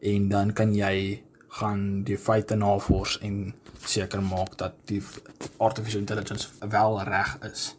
en 0.00 0.28
dan 0.28 0.52
kan 0.52 0.74
jy 0.74 1.22
gaan 1.50 2.02
die 2.06 2.18
feite 2.18 2.54
navors 2.54 3.18
en 3.26 3.54
seker 3.84 4.22
maak 4.22 4.56
dat 4.58 4.74
die 4.84 5.02
artificial 5.56 6.00
intelligence 6.00 6.48
wel 6.68 7.02
reg 7.02 7.38
is. 7.52 7.76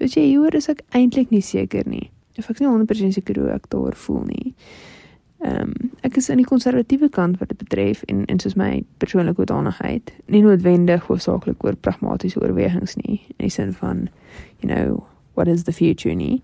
Weet 0.00 0.14
jy, 0.16 0.22
hier 0.32 0.54
is 0.56 0.70
ek 0.72 0.80
eintlik 0.96 1.30
nie 1.34 1.44
seker 1.44 1.88
nie. 1.88 2.08
Of 2.38 2.48
ek 2.48 2.60
is 2.60 2.64
nie 2.64 2.70
100% 2.70 3.18
seker 3.18 3.42
hoe 3.42 3.50
ek 3.52 3.68
daaroor 3.72 3.98
voel 4.06 4.24
nie. 4.30 4.54
Ehm 5.44 5.72
um, 5.72 5.90
ek 6.04 6.16
is 6.16 6.30
aan 6.32 6.40
die 6.40 6.48
konservatiewe 6.48 7.08
kant 7.12 7.38
wat 7.40 7.48
dit 7.52 7.60
betref 7.60 8.02
en 8.12 8.24
en 8.32 8.40
soos 8.40 8.56
my 8.56 8.82
persoonlike 9.00 9.40
hoedanigheid, 9.40 10.12
nie 10.32 10.40
noodwendig 10.44 11.04
hoofsaaklik 11.08 11.64
oor 11.64 11.76
pragmatiese 11.76 12.40
oorwegings 12.40 12.96
nie, 12.96 13.20
in 13.36 13.46
die 13.46 13.52
sin 13.52 13.72
van 13.76 14.08
you 14.60 14.68
know, 14.68 15.04
what 15.34 15.48
is 15.48 15.64
the 15.64 15.72
future 15.72 16.14
nie. 16.14 16.42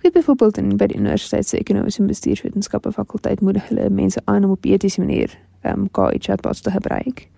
Ek 0.00 0.10
het 0.10 0.12
byvoorbeeld 0.12 0.58
in 0.60 0.76
by 0.76 0.88
die 0.92 0.98
Universiteit 1.00 1.48
se 1.48 1.58
Ekonomiese 1.58 2.02
en 2.02 2.08
Bestuurswetenskappe 2.08 2.92
fakulteit 2.92 3.40
moedig 3.40 3.68
hulle 3.68 3.88
mense 3.90 4.20
aan 4.24 4.44
om 4.44 4.56
op 4.56 4.64
etiese 4.68 5.00
manier 5.00 5.32
ehm 5.64 5.86
um, 5.86 5.90
KI 5.90 6.18
chatbots 6.18 6.60
te 6.60 6.70
gebruik. 6.70 7.28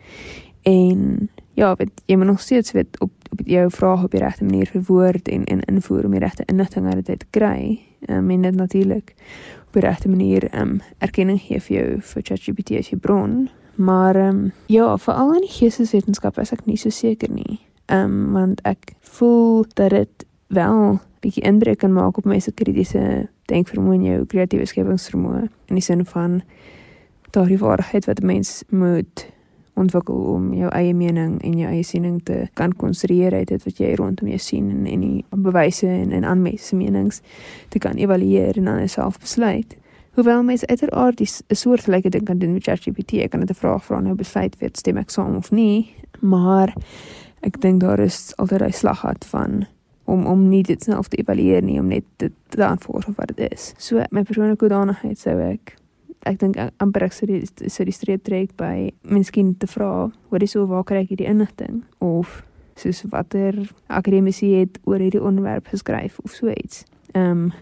En 0.62 1.30
ja, 1.54 1.74
weet 1.74 2.02
jy 2.06 2.16
moet 2.16 2.26
nog 2.26 2.40
steeds 2.40 2.72
weet 2.72 3.00
op 3.00 3.10
op 3.30 3.40
jou 3.44 3.70
vrae 3.70 4.04
op 4.04 4.10
die 4.10 4.20
regte 4.20 4.44
manier 4.44 4.66
verwoord 4.66 5.28
en 5.28 5.44
en 5.44 5.60
invoer 5.60 6.04
om 6.04 6.10
die 6.10 6.20
regte 6.20 6.44
inligting 6.46 6.94
uit 6.94 7.06
dit 7.06 7.18
te 7.18 7.26
kry. 7.30 7.80
Ehm 8.06 8.18
um, 8.18 8.30
en 8.30 8.42
dit 8.42 8.54
natuurlik 8.54 9.14
op 9.66 9.72
die 9.72 9.82
regte 9.82 10.08
manier 10.08 10.48
ehm 10.50 10.62
um, 10.62 10.80
erkenning 10.98 11.40
gee 11.40 11.60
vir 11.60 11.76
jou 11.76 12.00
vir 12.00 12.22
ChatGPT 12.22 12.70
as 12.78 12.88
jou 12.88 13.00
bron. 13.00 13.48
Maar 13.74 14.16
ehm 14.16 14.36
um, 14.36 14.52
ja, 14.66 14.98
veral 14.98 15.34
in 15.34 15.40
die 15.40 15.52
geesteswetenskappe 15.58 16.40
is 16.40 16.52
ek 16.52 16.66
nie 16.66 16.76
so 16.76 16.90
seker 16.90 17.30
nie. 17.30 17.60
Ehm 17.86 18.04
um, 18.04 18.32
want 18.32 18.60
ek 18.62 18.94
voel 19.00 19.64
dat 19.74 19.90
dit 19.90 20.26
wel 20.46 20.98
bietjie 21.20 21.42
inbreuk 21.42 21.78
kan 21.78 21.92
maak 21.92 22.18
op 22.18 22.24
mense 22.24 22.52
kritiese 22.52 23.28
denkvermoë 23.50 23.94
en 23.94 24.04
jou 24.04 24.24
kreatiewe 24.26 24.66
skepingsvermoë 24.66 25.42
in 25.42 25.78
die 25.78 25.84
sin 25.84 26.04
van 26.06 26.42
daardie 27.36 27.60
vaardigheid 27.60 28.08
wat 28.08 28.20
'n 28.20 28.26
mens 28.26 28.62
moet 28.68 29.26
ontwikkel 29.76 30.16
om 30.16 30.54
jou 30.54 30.68
eie 30.72 30.94
mening 30.94 31.42
en 31.42 31.58
jou 31.58 31.70
eie 31.70 31.82
siening 31.84 32.20
te 32.24 32.46
kan 32.54 32.72
konstrueer 32.72 33.34
uit 33.34 33.48
dit 33.48 33.64
wat 33.64 33.78
jy 33.78 33.94
rondom 33.94 34.28
jou 34.28 34.38
sien 34.38 34.70
en 34.70 34.86
en 34.86 35.00
die 35.00 35.24
bewyse 35.30 35.86
en 35.86 36.12
en 36.12 36.24
aanmesse 36.24 36.76
menings 36.76 37.20
te 37.68 37.78
kan 37.78 38.00
evalueer 38.00 38.56
en 38.56 38.64
dan 38.64 38.88
self 38.88 39.20
besluit 39.20 39.76
Hoewel 40.16 40.42
mense 40.42 40.66
uiteraard 40.66 41.20
'n 41.20 41.54
soortgelyke 41.54 42.08
ding 42.08 42.24
kan 42.24 42.38
doen 42.38 42.52
met 42.52 42.62
ChatGPT, 42.62 43.12
ek 43.12 43.30
kan 43.30 43.40
dit 43.40 43.50
'n 43.50 43.54
vraag 43.54 43.84
vra 43.84 44.00
nou 44.00 44.14
besluit 44.14 44.58
weet 44.58 44.76
stem 44.76 44.96
ek 44.96 45.10
saam 45.10 45.36
of 45.36 45.50
nie, 45.50 45.94
maar 46.20 46.74
ek 47.42 47.60
dink 47.60 47.80
daar 47.80 47.98
is 48.00 48.32
altyd 48.36 48.62
'n 48.62 48.72
slaggat 48.72 49.24
van 49.24 49.66
om 50.04 50.26
om 50.26 50.48
nie 50.48 50.62
dit 50.62 50.82
self 50.82 51.08
te 51.08 51.16
evalueer 51.16 51.62
nie, 51.62 51.78
om 51.78 51.88
net 51.88 52.04
te 52.18 52.66
antwoord 52.66 53.08
op 53.08 53.16
wat 53.16 53.36
dit 53.36 53.52
is. 53.52 53.74
So 53.76 54.02
my 54.10 54.22
persoonlike 54.22 54.64
hoedanigheid 54.64 55.18
sou 55.18 55.40
ek 55.40 55.76
ek 56.26 56.40
dink 56.40 56.58
amper 56.82 57.06
ek 57.06 57.12
sou 57.12 57.28
die, 57.30 57.42
sou 57.70 57.84
die 57.84 57.94
streep 57.94 58.24
trek 58.24 58.56
by 58.56 58.90
miskien 59.02 59.54
te 59.58 59.68
vra, 59.70 60.10
wat 60.30 60.42
is 60.42 60.56
so 60.56 60.66
waar 60.66 60.84
kry 60.84 61.04
ek 61.04 61.14
hierdie 61.14 61.28
inligting 61.30 61.84
of 61.98 62.42
soos 62.76 63.04
watter 63.12 63.56
akademici 63.88 64.52
het 64.58 64.80
oor 64.84 65.00
hierdie 65.00 65.22
onderwerp 65.22 65.70
geskryf 65.72 66.18
of 66.24 66.34
so 66.36 66.52
iets. 66.52 66.84
Ehm 67.14 67.30
um, 67.30 67.52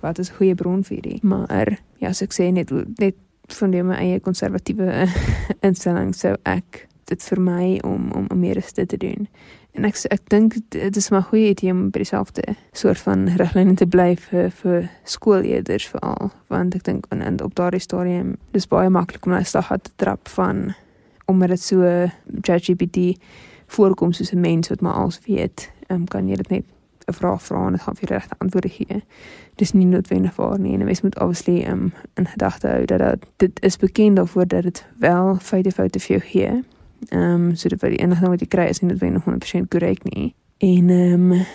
wat 0.00 0.18
is 0.18 0.30
'n 0.30 0.36
goeie 0.36 0.54
bron 0.54 0.84
vir 0.84 0.94
hierdie? 0.96 1.18
Maar 1.22 1.78
ja, 1.98 2.12
so 2.12 2.24
ek 2.24 2.32
sê 2.32 2.52
net 2.52 2.70
net 2.98 3.14
van 3.46 3.70
die 3.70 3.82
my 3.82 3.94
eie 3.94 4.20
konservatiewe 4.20 5.08
instelling 5.68 6.14
sou 6.14 6.36
ek 6.42 6.88
dit 7.04 7.22
vir 7.22 7.40
my 7.40 7.78
om 7.84 8.12
om, 8.12 8.26
om 8.30 8.38
meer 8.38 8.62
te 8.62 8.96
doen. 8.96 9.28
En 9.76 9.84
ek 9.84 9.98
ek 10.10 10.28
dink 10.32 10.56
dit 10.74 10.96
is 10.96 11.10
maar 11.10 11.22
goeie 11.22 11.52
idee 11.52 11.72
om 11.72 11.90
by 11.90 12.02
dieselfde 12.02 12.42
soort 12.72 12.98
van 12.98 13.28
riglyne 13.40 13.74
te 13.74 13.86
bly 13.86 14.16
vir 14.28 14.50
vir 14.62 14.88
skoolleerders 15.04 15.86
veral, 15.92 16.32
want 16.48 16.74
ek 16.74 16.84
dink 16.88 17.06
en 17.14 17.42
op 17.44 17.54
daardie 17.54 17.82
stadium 17.82 18.36
dis 18.56 18.66
baie 18.66 18.90
maklik 18.90 19.26
om 19.26 19.32
net 19.32 19.46
stap 19.46 19.68
te 19.82 19.92
trap 19.96 20.28
van 20.28 20.72
omdat 21.28 21.48
dit 21.48 21.60
so 21.60 22.08
ChatGPT 22.40 23.20
voorkom 23.68 24.12
soos 24.12 24.32
'n 24.32 24.40
mens 24.40 24.68
wat 24.68 24.80
maar 24.80 24.94
alles 24.94 25.20
weet, 25.26 25.70
um, 25.88 26.08
kan 26.08 26.28
jy 26.28 26.36
dit 26.36 26.48
net 26.48 26.64
'n 27.08 27.12
vraag 27.12 27.42
vra 27.42 27.66
en 27.66 27.72
dit 27.72 27.82
gaan 27.82 27.96
vir 27.96 28.08
regte 28.08 28.34
antwoorde 28.38 28.68
gee. 28.68 29.02
Dis 29.54 29.72
nie 29.72 29.86
noodwendig 29.86 30.36
waar 30.36 30.58
nie 30.58 30.74
en 30.74 30.84
mens 30.84 31.00
moet 31.00 31.20
obviously 31.20 31.64
um, 31.64 31.92
in 32.14 32.26
gedagte 32.26 32.68
hou 32.68 32.84
dat, 32.84 32.98
dat 32.98 33.18
dit 33.36 33.62
is 33.62 33.76
bekend 33.76 34.16
daarvoor 34.16 34.46
dat 34.46 34.62
dit 34.62 34.86
wel 34.98 35.36
feite 35.36 35.70
foute 35.70 36.00
vir 36.00 36.16
jou 36.16 36.20
gee. 36.30 36.64
Ehm 37.08 37.48
um, 37.48 37.56
so 37.56 37.68
dat 37.68 37.80
vir 37.80 37.90
die 37.90 38.02
enigste 38.02 38.28
wat 38.28 38.40
jy 38.40 38.48
kry 38.48 38.68
is 38.68 38.80
nie 38.80 38.90
noodwendig 38.90 39.24
100% 39.24 39.68
korrek 39.68 40.04
nie. 40.04 40.34
En 40.58 40.90
ehm 40.90 41.32
um, 41.32 41.46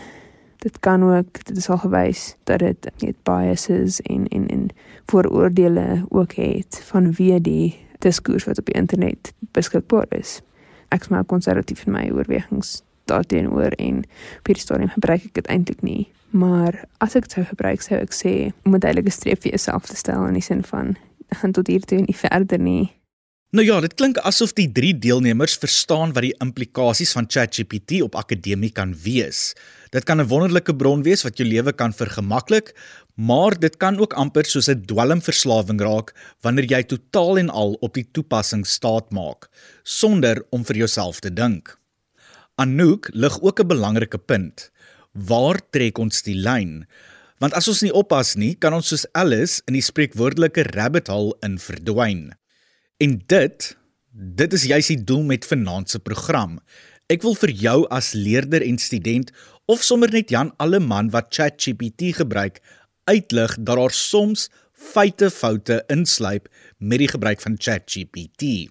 dit 0.63 0.79
kan 0.79 1.03
ook 1.03 1.45
dit 1.45 1.57
is 1.57 1.69
al 1.69 1.77
gewys 1.77 2.35
dat 2.43 2.59
dit 2.59 2.91
net 3.01 3.15
biases 3.23 4.01
en 4.01 4.27
en 4.27 4.47
en 4.47 4.69
vooroordeele 5.05 6.05
ook 6.09 6.33
het 6.39 6.81
van 6.83 7.11
wie 7.13 7.41
die 7.41 7.75
diskurs 7.99 8.43
wat 8.43 8.59
op 8.59 8.65
die 8.65 8.79
internet 8.79 9.33
beskikbaar 9.51 10.07
is 10.09 10.41
ek's 10.93 11.07
maar 11.07 11.25
konservatief 11.25 11.85
in 11.87 11.95
my 11.95 12.09
oorwegings 12.13 12.81
daarteenoor 13.09 13.75
en 13.81 14.03
op 14.39 14.49
hierdie 14.49 14.63
stadium 14.63 14.91
gebruik 14.93 15.25
ek 15.27 15.39
dit 15.39 15.47
eintlik 15.51 15.81
nie. 15.83 16.07
Maar 16.33 16.83
as 17.03 17.17
ek 17.19 17.27
dit 17.27 17.37
sou 17.37 17.45
gebruik, 17.49 17.81
sou 17.83 17.99
ek 17.99 18.15
sê 18.15 18.33
om 18.65 18.75
'n 18.75 18.83
duidelike 18.85 19.11
streep 19.11 19.41
vir 19.43 19.53
jouself 19.53 19.89
te 19.89 19.95
stel 19.95 20.25
in 20.27 20.37
die 20.39 20.45
sin 20.45 20.63
van 20.63 20.95
gaan 21.29 21.51
tot 21.51 21.67
hier 21.67 21.81
toe 21.81 21.97
en 21.97 22.05
nie 22.07 22.17
verder 22.17 22.59
nie. 22.59 22.91
Nou 23.53 23.61
ja, 23.61 23.75
dit 23.85 23.93
klink 23.93 24.17
asof 24.25 24.55
die 24.57 24.65
drie 24.73 24.95
deelnemers 24.97 25.59
verstaan 25.61 26.09
wat 26.15 26.25
die 26.25 26.33
implikasies 26.41 27.11
van 27.13 27.27
ChatGPT 27.29 27.99
op 28.01 28.15
akademie 28.17 28.71
kan 28.73 28.95
wees. 29.03 29.53
Dit 29.93 30.07
kan 30.09 30.17
'n 30.17 30.25
wonderlike 30.25 30.73
bron 30.73 31.03
wees 31.03 31.21
wat 31.21 31.37
jou 31.37 31.45
lewe 31.45 31.71
kan 31.71 31.93
vergemaklik, 31.93 32.73
maar 33.15 33.53
dit 33.59 33.77
kan 33.77 33.99
ook 33.99 34.13
amper 34.13 34.45
soos 34.45 34.69
'n 34.69 34.81
dwelmverslawing 34.85 35.79
raak 35.81 36.15
wanneer 36.41 36.65
jy 36.65 36.83
totaal 36.83 37.37
en 37.37 37.49
al 37.49 37.77
op 37.81 37.93
die 37.93 38.09
toepassing 38.11 38.65
staat 38.65 39.11
maak 39.11 39.47
sonder 39.83 40.45
om 40.49 40.65
vir 40.65 40.75
jouself 40.75 41.19
te 41.19 41.33
dink. 41.33 41.77
Anouk 42.55 43.09
lig 43.13 43.41
ook 43.41 43.59
'n 43.59 43.67
belangrike 43.67 44.17
punt. 44.17 44.71
Waar 45.13 45.61
trek 45.69 45.97
ons 45.97 46.23
die 46.23 46.35
lyn? 46.35 46.87
Want 47.37 47.53
as 47.53 47.67
ons 47.67 47.81
nie 47.81 47.93
oppas 47.93 48.35
nie, 48.35 48.55
kan 48.55 48.73
ons 48.73 48.87
soos 48.87 49.05
Alice 49.11 49.61
in 49.67 49.73
die 49.73 49.81
spreekwoordelike 49.81 50.63
rabbit 50.63 51.07
hole 51.07 51.37
in 51.41 51.59
verdwyn. 51.59 52.33
En 53.03 53.17
dit, 53.27 53.77
dit 54.11 54.53
is 54.53 54.63
juis 54.63 54.87
die 54.87 55.03
doel 55.03 55.23
met 55.27 55.45
vanaand 55.45 55.89
se 55.89 55.99
program. 55.99 56.59
Ek 57.11 57.23
wil 57.25 57.33
vir 57.35 57.51
jou 57.51 57.79
as 57.91 58.13
leerder 58.15 58.63
en 58.63 58.77
student 58.79 59.31
of 59.67 59.83
sommer 59.83 60.11
net 60.13 60.31
Jan 60.31 60.53
alle 60.63 60.79
man 60.79 61.09
wat 61.11 61.33
ChatGPT 61.35 62.13
gebruik 62.21 62.61
uitlig 63.09 63.57
dat 63.59 63.75
daar 63.75 63.91
soms 63.91 64.47
feite 64.93 65.27
foute 65.31 65.81
insluip 65.91 66.47
met 66.77 67.01
die 67.03 67.09
gebruik 67.11 67.43
van 67.43 67.57
ChatGPT. 67.59 68.69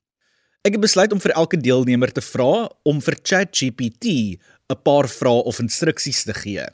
Ek 0.65 0.79
het 0.79 0.85
besluit 0.85 1.13
om 1.13 1.21
vir 1.21 1.35
elke 1.37 1.61
deelnemer 1.61 2.13
te 2.15 2.25
vra 2.25 2.71
om 2.89 3.03
vir 3.05 3.19
ChatGPT 3.21 4.39
'n 4.73 4.81
paar 4.83 5.09
vrae 5.09 5.45
of 5.45 5.61
instruksies 5.61 6.25
te 6.25 6.35
gee. 6.35 6.65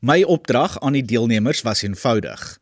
My 0.00 0.22
opdrag 0.22 0.80
aan 0.80 0.96
die 0.96 1.04
deelnemers 1.04 1.60
was 1.62 1.82
eenvoudig. 1.82 2.59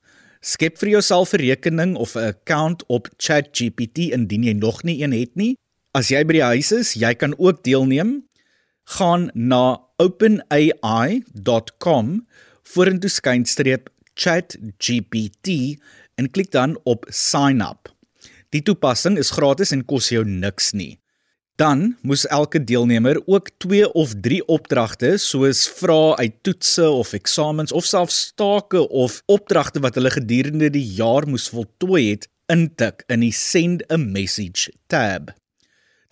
Skep 0.48 0.78
vir 0.80 0.88
jouself 0.94 1.34
'n 1.34 1.40
rekening 1.40 1.92
of 1.96 2.16
'n 2.16 2.24
account 2.32 2.80
op 2.88 3.08
ChatGPT 3.24 3.98
indien 4.16 4.42
jy 4.48 4.52
nog 4.52 4.82
nie 4.82 5.02
een 5.02 5.12
het 5.12 5.36
nie. 5.36 5.56
As 5.92 6.08
jy 6.08 6.24
by 6.24 6.32
die 6.32 6.42
huis 6.42 6.72
is, 6.72 6.94
jy 6.94 7.14
kan 7.14 7.38
ook 7.38 7.62
deelneem. 7.64 8.24
Gaan 8.96 9.30
na 9.34 9.80
openai.com 9.98 11.26
vorentoe 12.62 13.10
skynstreep 13.10 13.90
ChatGPT 14.14 15.48
en 16.16 16.30
klik 16.30 16.50
dan 16.50 16.78
op 16.84 17.04
sign 17.10 17.60
up. 17.60 17.92
Die 18.48 18.62
toepassing 18.62 19.18
is 19.18 19.30
gratis 19.30 19.72
en 19.72 19.84
kos 19.84 20.08
jou 20.08 20.24
niks 20.24 20.72
nie. 20.72 20.98
Dan 21.58 21.96
moes 22.06 22.22
elke 22.26 22.60
deelnemer 22.64 23.18
ook 23.26 23.48
2 23.58 23.92
of 23.92 24.12
3 24.22 24.44
opdragte 24.46 25.16
soos 25.18 25.64
vrae 25.80 26.14
uit 26.16 26.36
toetse 26.46 26.84
of 26.86 27.16
eksamens 27.18 27.74
of 27.74 27.84
selfs 27.84 28.20
stake 28.28 28.84
of 28.88 29.16
opdragte 29.26 29.82
wat 29.82 29.98
hulle 29.98 30.12
gedurende 30.14 30.68
die 30.70 30.84
jaar 31.00 31.26
moes 31.26 31.48
voltooi 31.50 32.04
het 32.12 32.28
intik 32.46 33.02
in 33.10 33.26
die 33.26 33.32
send 33.34 33.82
a 33.90 33.98
message 33.98 34.70
tab. 34.86 35.34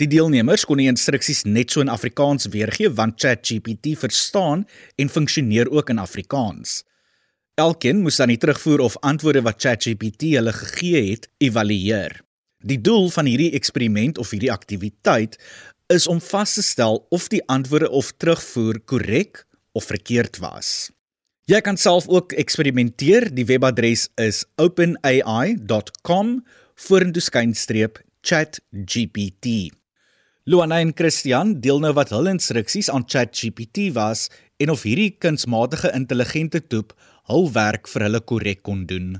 Die 0.03 0.11
deelnemers 0.11 0.67
kon 0.67 0.83
die 0.83 0.91
instruksies 0.91 1.45
net 1.47 1.71
so 1.71 1.85
in 1.85 1.95
Afrikaans 1.95 2.51
weergee 2.51 2.91
want 2.91 3.23
ChatGPT 3.23 3.95
verstaan 4.03 4.67
en 4.99 5.15
funksioneer 5.15 5.71
ook 5.71 5.95
in 5.95 6.03
Afrikaans. 6.03 6.81
Elkeen 7.55 8.03
moes 8.03 8.19
dan 8.19 8.35
die 8.35 8.43
terugvoer 8.43 8.83
of 8.91 8.99
antwoorde 8.99 9.47
wat 9.47 9.63
ChatGPT 9.63 10.35
hulle 10.35 10.59
gegee 10.59 11.13
het, 11.13 11.31
evalueer. 11.39 12.26
Die 12.65 12.81
doel 12.81 13.11
van 13.11 13.29
hierdie 13.29 13.53
eksperiment 13.59 14.19
of 14.19 14.31
hierdie 14.33 14.53
aktiwiteit 14.53 15.37
is 15.93 16.07
om 16.11 16.21
vas 16.21 16.57
te 16.57 16.63
stel 16.65 17.03
of 17.15 17.29
die 17.31 17.43
antwoorde 17.53 17.91
of 17.91 18.13
terugvoer 18.17 18.81
korrek 18.85 19.45
of 19.77 19.85
verkeerd 19.85 20.41
was. 20.43 20.91
Jy 21.47 21.61
kan 21.63 21.77
self 21.79 22.09
ook 22.11 22.33
eksperimenteer. 22.35 23.29
Die 23.31 23.47
webadres 23.47 24.09
is 24.19 24.43
openai.com 24.59 26.41
vorentoe 26.75 27.23
skynstreep 27.23 28.01
chatgpt. 28.27 29.71
Luana 30.47 30.81
en 30.83 30.93
Christian 30.95 31.57
deel 31.63 31.79
nou 31.83 31.93
wat 31.95 32.11
hul 32.15 32.31
instruksies 32.31 32.91
aan 32.91 33.07
ChatGPT 33.07 33.93
was 33.95 34.27
en 34.63 34.71
of 34.75 34.83
hierdie 34.87 35.13
kunsmatige 35.23 35.91
intelligente 35.95 36.63
toep 36.67 36.95
hul 37.31 37.51
werk 37.55 37.91
vir 37.91 38.09
hulle 38.09 38.23
korrek 38.23 38.63
kon 38.67 38.87
doen. 38.91 39.17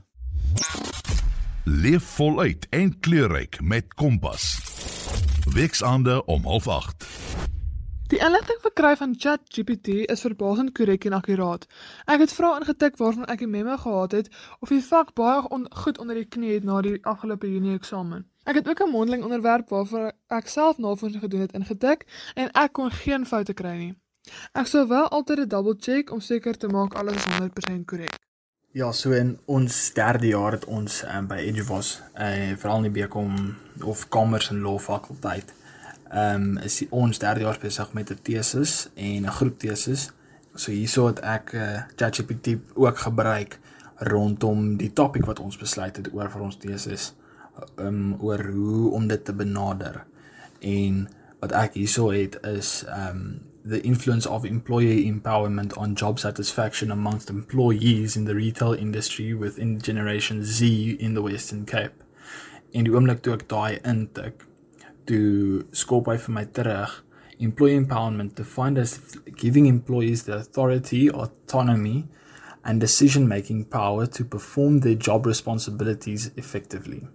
Leef 1.69 2.05
voluit 2.05 2.67
en 2.71 3.01
kleurryk 3.01 3.61
met 3.61 3.95
Kompas. 3.95 4.59
Weksaande 5.53 6.25
om 6.25 6.43
08:30. 6.43 7.07
Die 8.07 8.19
inligting 8.19 8.59
verkry 8.61 8.97
van 8.97 9.15
ChatGPT 9.19 9.89
is 9.89 10.21
verbasend 10.21 10.73
korrek 10.73 11.05
en 11.05 11.13
akkuraat. 11.13 11.67
Ek 12.05 12.21
het 12.23 12.33
vrae 12.33 12.61
ingetik 12.61 12.97
waarvan 12.97 13.27
ek 13.27 13.41
'n 13.41 13.51
memo 13.51 13.77
gehad 13.77 14.13
het 14.13 14.29
of 14.61 14.69
die 14.69 14.85
vak 14.85 15.15
baie 15.15 15.49
on 15.49 15.67
goed 15.75 15.99
onder 15.99 16.15
die 16.15 16.25
knie 16.25 16.55
het 16.55 16.65
na 16.65 16.81
die 16.81 17.05
afgelope 17.05 17.53
Junie 17.53 17.75
eksamen. 17.75 18.31
Ek 18.45 18.55
het 18.55 18.69
ook 18.69 18.81
'n 18.83 18.91
mondeling 18.91 19.23
onderwerp 19.23 19.69
waarvoor 19.69 20.13
ek 20.27 20.49
self 20.49 20.79
navorsing 20.79 21.23
gedoen 21.23 21.41
het 21.41 21.53
ingetik 21.53 22.07
en 22.35 22.51
ek 22.51 22.73
kon 22.73 22.91
geen 22.91 23.27
foute 23.27 23.53
kry 23.53 23.77
nie. 23.77 23.95
Ek 24.53 24.67
sou 24.67 24.89
wel 24.89 25.09
altyd 25.09 25.39
'n 25.39 25.49
double 25.49 25.75
check 25.79 26.13
om 26.13 26.21
seker 26.21 26.57
te 26.57 26.69
maak 26.69 26.95
alles 26.95 27.17
is 27.17 27.25
100% 27.25 27.85
korrek. 27.87 28.17
Ja, 28.77 28.91
so 28.93 29.15
in 29.17 29.39
ons 29.49 29.93
derde 29.97 30.27
jaar 30.29 30.53
het 30.53 30.65
ons 30.69 30.99
um, 31.09 31.25
by 31.31 31.39
Edgevos, 31.41 31.95
eh 32.13 32.51
uh, 32.51 32.57
veral 32.61 32.83
in 32.83 32.91
die 32.91 32.91
BCom 32.93 33.37
of 33.89 34.03
Commerce 34.13 34.53
en 34.53 34.59
Law 34.61 34.77
fakulteit, 34.79 35.55
ehm 36.11 36.43
um, 36.43 36.59
is 36.61 36.77
die, 36.83 36.89
ons 36.91 37.19
derde 37.23 37.47
jaar 37.47 37.57
besig 37.63 37.95
met 37.97 38.13
'n 38.13 38.19
tesis 38.23 38.75
en 38.95 39.25
'n 39.25 39.37
groep 39.39 39.59
tesis. 39.59 40.11
So 40.55 40.71
hierso 40.73 41.07
het 41.07 41.21
ek 41.21 41.53
uh, 41.53 41.83
ChatGPT 41.97 42.57
ook 42.75 42.99
gebruik 42.99 43.59
rondom 43.97 44.77
die 44.77 44.93
topik 44.93 45.25
wat 45.25 45.41
ons 45.41 45.57
besluit 45.57 45.97
het 45.97 46.13
oor 46.13 46.31
vir 46.31 46.43
ons 46.43 46.57
tesis, 46.57 47.15
ehm 47.79 47.87
um, 47.87 48.15
oor 48.21 48.45
hoe 48.45 48.91
om 48.91 49.09
dit 49.09 49.25
te 49.25 49.33
benader. 49.33 50.05
En 50.61 51.09
wat 51.41 51.53
ek 51.53 51.81
hierso 51.81 52.11
het 52.11 52.39
is 52.43 52.85
ehm 52.85 53.17
um, 53.17 53.41
the 53.67 53.83
influence 53.83 54.27
of 54.27 54.45
employee 54.45 55.11
empowerment 55.11 55.77
on 55.77 55.97
job 55.97 56.21
satisfaction 56.21 56.93
amongst 56.93 57.31
employees 57.31 58.17
in 58.17 58.25
the 58.25 58.35
retail 58.35 58.73
industry 58.73 59.35
within 59.35 59.81
Generation 59.81 60.45
Z 60.45 60.97
in 61.01 61.15
the 61.15 61.23
Western 61.23 61.67
Cape. 61.67 62.05
En 62.73 62.87
die 62.87 62.93
oomblik 62.95 63.25
toe 63.25 63.35
ek 63.35 63.49
daai 63.51 63.81
intik, 63.83 64.45
toe 65.09 65.65
skop 65.75 66.07
hy 66.13 66.17
vir 66.23 66.35
my 66.39 66.45
terug 66.59 67.03
employee 67.39 67.77
empowerment 67.77 68.35
defined 68.35 68.79
as 68.79 69.01
giving 69.37 69.67
employees 69.67 70.25
the 70.25 70.37
authority, 70.37 71.11
autonomy 71.11 72.07
and 72.65 72.81
decision 72.81 73.29
making 73.29 73.65
power 73.65 74.07
to 74.07 74.25
perform 74.25 74.81
their 74.81 74.95
job 74.95 75.27
responsibilities 75.27 76.31
effectively, 76.37 77.07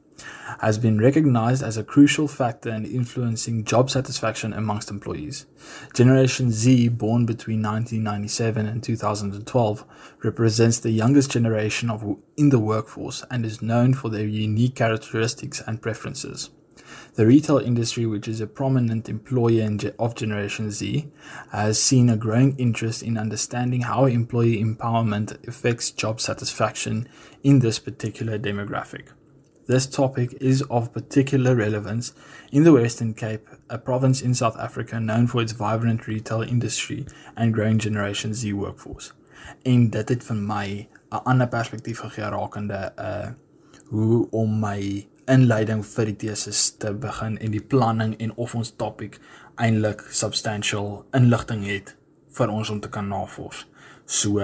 has 0.60 0.78
been 0.78 1.00
recognized 1.00 1.63
as 1.63 1.78
a 1.78 1.84
crucial 1.84 2.28
factor 2.28 2.70
in 2.70 2.86
influencing 2.86 3.63
job 3.63 3.90
satisfaction 3.90 4.54
amongst 4.54 4.90
employees. 4.90 5.46
Generation 5.94 6.51
Z, 6.51 6.90
born 6.90 7.25
between 7.25 7.62
1997 7.62 8.66
and 8.66 8.84
2012, 8.84 9.86
represents 10.24 10.80
the 10.80 10.92
youngest 10.92 11.32
generation 11.32 11.90
of 11.90 12.18
in 12.38 12.50
the 12.50 12.60
workforce 12.60 13.24
and 13.32 13.46
is 13.46 13.62
known 13.62 13.94
for 13.94 14.10
their 14.10 14.25
unique 14.25 14.75
characteristics 14.75 15.62
and 15.66 15.82
preferences. 15.82 16.50
The 17.16 17.25
retail 17.25 17.58
industry, 17.58 18.06
which 18.06 18.28
is 18.28 18.40
a 18.40 18.48
prominent 18.48 19.10
employer 19.10 19.70
of 20.00 20.16
Generation 20.16 20.72
Z, 20.72 21.12
has 21.51 21.82
seen 21.82 22.10
a 22.10 22.16
growing 22.16 22.56
interest 22.58 23.04
in 23.04 23.18
understanding 23.18 23.82
how 23.82 24.06
employee 24.06 24.63
empowerment 24.63 25.46
affects 25.46 25.92
job 25.92 26.22
satisfaction 26.22 27.10
in 27.44 27.60
this 27.60 27.80
particular 27.80 28.40
demographic. 28.40 29.10
This 29.72 29.88
topic 29.88 30.34
is 30.42 30.63
of 30.63 30.92
particular 30.92 31.56
relevance 31.56 32.12
in 32.51 32.66
the 32.66 32.74
Western 32.74 33.13
Cape, 33.13 33.48
a 33.70 33.78
province 33.78 34.22
in 34.22 34.34
South 34.34 34.58
Africa 34.58 35.00
known 35.00 35.28
for 35.28 35.42
its 35.42 35.54
vibrant 35.54 36.08
retail 36.08 36.42
industry 36.42 37.06
and 37.38 37.54
growing 37.54 37.80
Generation 37.80 38.34
Z 38.34 38.51
workforce. 38.51 39.13
En 39.63 39.90
dit 39.90 40.10
het 40.10 40.24
vir 40.24 40.36
my 40.36 40.88
'n 41.12 41.24
ander 41.24 41.48
perspektief 41.48 42.00
gegee 42.00 42.30
rakende 42.30 42.92
uh 42.98 43.30
hoe 43.88 44.28
om 44.32 44.60
my 44.60 45.08
inleiding 45.25 45.86
vir 45.86 46.06
die 46.06 46.16
teses 46.16 46.75
te 46.78 46.94
begin 46.94 47.38
en 47.38 47.51
die 47.51 47.63
planning 47.63 48.16
en 48.20 48.36
of 48.36 48.56
ons 48.56 48.72
topik 48.75 49.20
eintlik 49.56 50.04
substantial 50.10 51.06
inligting 51.13 51.63
het 51.66 51.96
vir 52.30 52.50
ons 52.50 52.70
om 52.70 52.80
te 52.80 52.90
kan 52.90 53.08
navors. 53.08 53.68
So 54.06 54.40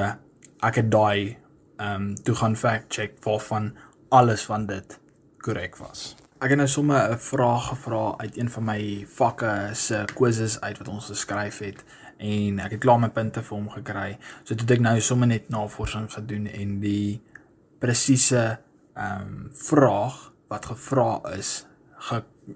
ek 0.63 0.75
het 0.75 0.91
daai 0.91 1.37
ehm 1.77 1.95
um, 1.95 2.15
toe 2.15 2.35
gaan 2.35 2.55
fact 2.55 2.93
check 2.93 3.19
waarvan 3.23 3.73
alles 4.09 4.45
van 4.45 4.65
dit 4.65 4.99
korrek 5.47 5.79
was. 5.81 6.15
Ek 6.37 6.51
het 6.53 6.59
nou 6.59 6.67
sommer 6.69 7.11
'n 7.11 7.17
vraag 7.17 7.69
gevra 7.71 8.13
uit 8.17 8.37
een 8.37 8.49
van 8.49 8.63
my 8.63 9.05
vakke 9.09 9.69
se 9.73 10.03
quizzes 10.13 10.59
uit 10.61 10.77
wat 10.77 10.87
ons 10.87 11.05
geskryf 11.05 11.57
het 11.59 11.83
en 12.17 12.59
ek 12.59 12.71
het 12.71 12.79
klaar 12.79 12.99
my 12.99 13.09
punte 13.09 13.43
vir 13.43 13.57
hom 13.57 13.69
gekry. 13.69 14.17
So 14.43 14.55
toe 14.55 14.75
ek 14.75 14.79
nou 14.79 14.99
sommer 15.01 15.27
net 15.27 15.49
navorsing 15.49 16.11
gedoen 16.13 16.45
en 16.45 16.79
die 16.79 17.21
presiese 17.79 18.59
ehm 18.93 19.21
um, 19.21 19.49
vraag 19.53 20.31
wat 20.47 20.65
gevra 20.65 21.21
is 21.37 21.65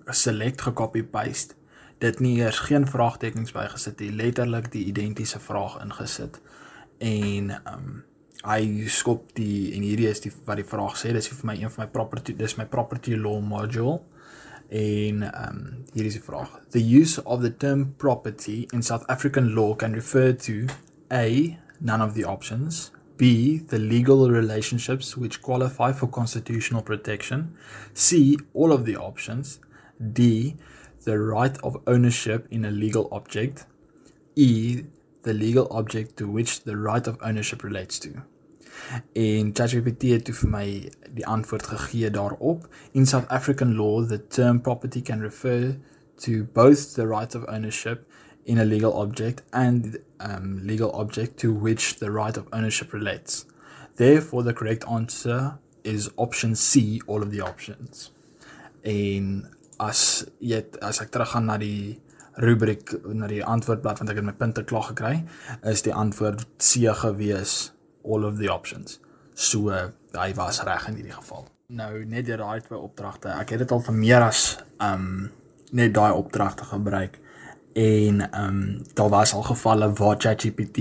geselect 0.05 0.61
gecopy 0.61 1.03
paste 1.03 1.55
dit 2.01 2.19
nie 2.19 2.37
eers 2.39 2.59
geen 2.65 2.87
vraagtekens 2.87 3.53
bygesit 3.53 3.99
nie 4.01 4.13
letterlik 4.15 4.71
die 4.73 4.85
identiese 4.89 5.39
vraag 5.39 5.77
ingesit 5.83 6.39
en 6.97 7.51
um 7.73 8.03
hy 8.43 8.87
skop 8.89 9.33
die 9.37 9.71
en 9.75 9.83
hierdie 9.85 10.09
is 10.09 10.23
die 10.23 10.31
wat 10.45 10.57
die 10.57 10.65
my 11.43 11.57
my 11.77 11.85
property 11.85 12.33
dis 12.33 12.57
my 12.57 12.65
property 12.65 13.15
law 13.15 13.39
module 13.41 14.01
en 14.69 15.23
um 15.23 15.85
hier 15.93 16.05
is 16.05 16.17
vraag 16.17 16.49
the 16.71 16.81
use 16.81 17.21
of 17.25 17.41
the 17.41 17.51
term 17.57 17.93
property 17.97 18.67
in 18.73 18.81
South 18.81 19.05
African 19.09 19.53
law 19.53 19.75
can 19.75 19.93
refer 19.93 20.33
to 20.33 20.67
a 21.11 21.57
none 21.79 22.01
of 22.01 22.13
the 22.13 22.23
options 22.23 22.91
B. 23.21 23.59
The 23.59 23.77
legal 23.77 24.31
relationships 24.31 25.15
which 25.15 25.43
qualify 25.43 25.91
for 25.91 26.07
constitutional 26.07 26.81
protection. 26.81 27.55
C. 27.93 28.39
All 28.55 28.71
of 28.71 28.85
the 28.85 28.95
options. 28.95 29.59
D. 30.01 30.55
The 31.03 31.19
right 31.19 31.55
of 31.63 31.77
ownership 31.85 32.47
in 32.49 32.65
a 32.65 32.71
legal 32.71 33.07
object. 33.11 33.67
E. 34.35 34.85
The 35.21 35.35
legal 35.35 35.67
object 35.69 36.17
to 36.17 36.27
which 36.27 36.63
the 36.63 36.77
right 36.77 37.05
of 37.05 37.19
ownership 37.21 37.63
relates 37.63 37.99
to. 37.99 38.23
En 39.13 39.53
ChatGPT 39.53 40.11
het 40.15 40.25
toe 40.25 40.35
vir 40.35 40.49
my 40.49 40.65
die 41.15 41.27
antwoord 41.27 41.67
gegee 41.73 42.09
daarop. 42.11 42.67
In 42.91 43.05
South 43.05 43.27
African 43.29 43.75
law, 43.75 44.03
the 44.07 44.19
term 44.27 44.61
property 44.61 45.01
can 45.01 45.21
refer 45.21 45.75
to 46.21 46.43
both 46.53 46.93
the 46.93 47.07
right 47.07 47.35
of 47.35 47.45
ownership 47.47 48.05
in 48.45 48.57
a 48.57 48.65
legal 48.65 48.93
object 48.93 49.43
and 49.51 49.99
um, 50.19 50.59
legal 50.63 50.91
object 50.91 51.37
to 51.39 51.53
which 51.53 51.99
the 51.99 52.11
right 52.11 52.37
of 52.37 52.47
ownership 52.51 52.93
relates. 52.93 53.45
Therefore, 53.95 54.43
the 54.43 54.53
correct 54.53 54.85
answer 54.89 55.59
is 55.83 56.09
option 56.15 56.55
C, 56.55 57.01
all 57.07 57.21
of 57.21 57.31
the 57.31 57.41
options. 57.41 58.11
En 58.83 59.47
as 59.81 60.25
jy 60.41 60.61
as 60.81 61.01
ek 61.01 61.11
teruggaan 61.13 61.47
na 61.49 61.57
die 61.61 61.99
rubriek 62.41 62.93
na 63.13 63.27
die 63.29 63.43
antwoordblad 63.45 64.01
want 64.01 64.13
ek 64.13 64.21
het 64.21 64.25
my 64.25 64.33
punte 64.37 64.63
klaar 64.65 64.87
gekry, 64.91 65.15
is 65.67 65.83
die 65.85 65.93
antwoord 65.93 66.45
C 66.61 66.89
gewees 67.01 67.71
all 68.03 68.25
of 68.25 68.37
the 68.37 68.49
options. 68.51 68.99
So 69.33 69.71
hy 70.13 70.33
was 70.35 70.61
reg 70.63 70.87
in 70.87 70.95
hierdie 70.99 71.15
geval. 71.15 71.47
Nou 71.71 72.05
net 72.05 72.25
die 72.27 72.35
right 72.35 72.67
by 72.69 72.75
opdragte. 72.75 73.31
Ek 73.39 73.53
het 73.55 73.63
dit 73.63 73.71
al 73.71 73.83
vir 73.85 73.95
meer 73.95 74.21
as 74.25 74.57
um 74.83 75.29
net 75.71 75.93
daai 75.95 76.11
opdragte 76.11 76.65
gebruik 76.67 77.19
en 77.73 78.17
um, 78.35 78.81
daar 78.93 79.09
was 79.09 79.33
al 79.33 79.45
gevalle 79.47 79.93
waar 79.95 80.17
ChatGPT 80.19 80.79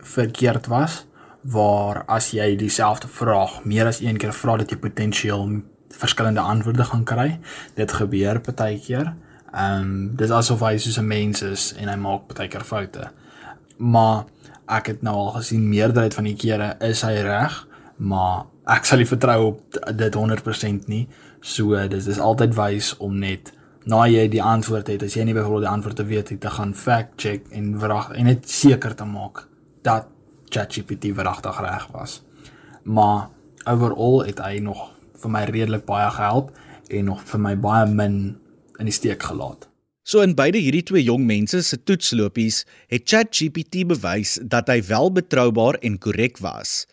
verkeerd 0.00 0.66
was 0.66 1.04
waar 1.42 2.02
as 2.06 2.30
jy 2.30 2.56
dieselfde 2.56 3.08
vraag 3.08 3.64
meer 3.64 3.86
as 3.86 4.00
een 4.00 4.18
keer 4.18 4.34
vra 4.34 4.56
dat 4.56 4.70
jy 4.70 4.78
potensieel 4.78 5.62
verskillende 5.92 6.40
antwoorde 6.40 6.84
gaan 6.84 7.04
kry. 7.04 7.28
Dit 7.74 7.92
gebeur 7.92 8.40
partykeer. 8.40 9.14
Ehm 9.52 9.80
um, 9.80 10.16
dis 10.16 10.30
asof 10.30 10.62
hy 10.64 10.76
soos 10.78 10.98
'n 10.98 11.06
mens 11.06 11.42
is 11.42 11.74
en 11.78 11.88
hy 11.88 11.96
maak 11.96 12.26
partykeer 12.26 12.64
foute. 12.64 13.10
Maar 13.76 14.24
ek 14.66 14.92
het 14.92 15.02
nou 15.02 15.14
al 15.16 15.32
gesien 15.38 15.68
meerderheid 15.68 16.14
van 16.14 16.28
die 16.28 16.36
kere 16.38 16.74
is 16.80 17.02
hy 17.06 17.14
reg, 17.26 17.56
maar 17.96 18.46
ek 18.70 18.86
sal 18.86 19.02
nie 19.02 19.08
vertrou 19.08 19.38
op 19.52 19.80
dit 19.98 20.14
100% 20.14 20.88
nie. 20.90 21.06
So 21.42 21.78
dis 21.90 22.06
dis 22.06 22.20
altyd 22.22 22.54
wys 22.58 22.92
om 23.02 23.18
net 23.18 23.52
na 23.90 24.04
jy 24.06 24.28
die 24.30 24.42
antwoord 24.42 24.92
het, 24.92 25.02
as 25.02 25.16
jy 25.16 25.24
nie 25.26 25.34
byvoorbeeld 25.34 25.66
die 25.66 25.72
antwoord 25.72 25.98
te 25.98 26.06
weet 26.06 26.28
het, 26.34 26.40
te 26.44 26.52
gaan 26.54 26.74
fact 26.78 27.18
check 27.22 27.48
en 27.50 27.72
wrag 27.82 28.12
en 28.14 28.30
net 28.30 28.46
seker 28.50 28.94
te 28.94 29.06
maak 29.08 29.46
dat 29.82 30.06
ChatGPT 30.52 31.10
wragtig 31.16 31.58
reg 31.64 31.88
was. 31.94 32.20
Maar 32.84 33.28
overall 33.66 34.26
het 34.26 34.38
hy 34.42 34.60
nog 34.62 34.90
vir 35.22 35.34
my 35.34 35.42
redelik 35.50 35.84
baie 35.86 36.10
gehelp 36.14 36.54
en 36.90 37.10
nog 37.10 37.26
vir 37.26 37.42
my 37.42 37.56
baie 37.58 37.90
min 37.90 38.16
in 38.78 38.90
die 38.90 38.94
steek 38.94 39.22
gelaat. 39.22 39.71
So 40.02 40.18
in 40.26 40.34
beide 40.34 40.58
hierdie 40.58 40.82
twee 40.82 41.04
jong 41.06 41.22
mense 41.28 41.60
se 41.62 41.76
toetslopies 41.78 42.64
het 42.90 43.04
ChatGPT 43.06 43.84
bewys 43.86 44.34
dat 44.42 44.66
hy 44.72 44.80
wel 44.88 45.12
betroubaar 45.14 45.78
en 45.86 46.00
korrek 46.02 46.40
was. 46.42 46.88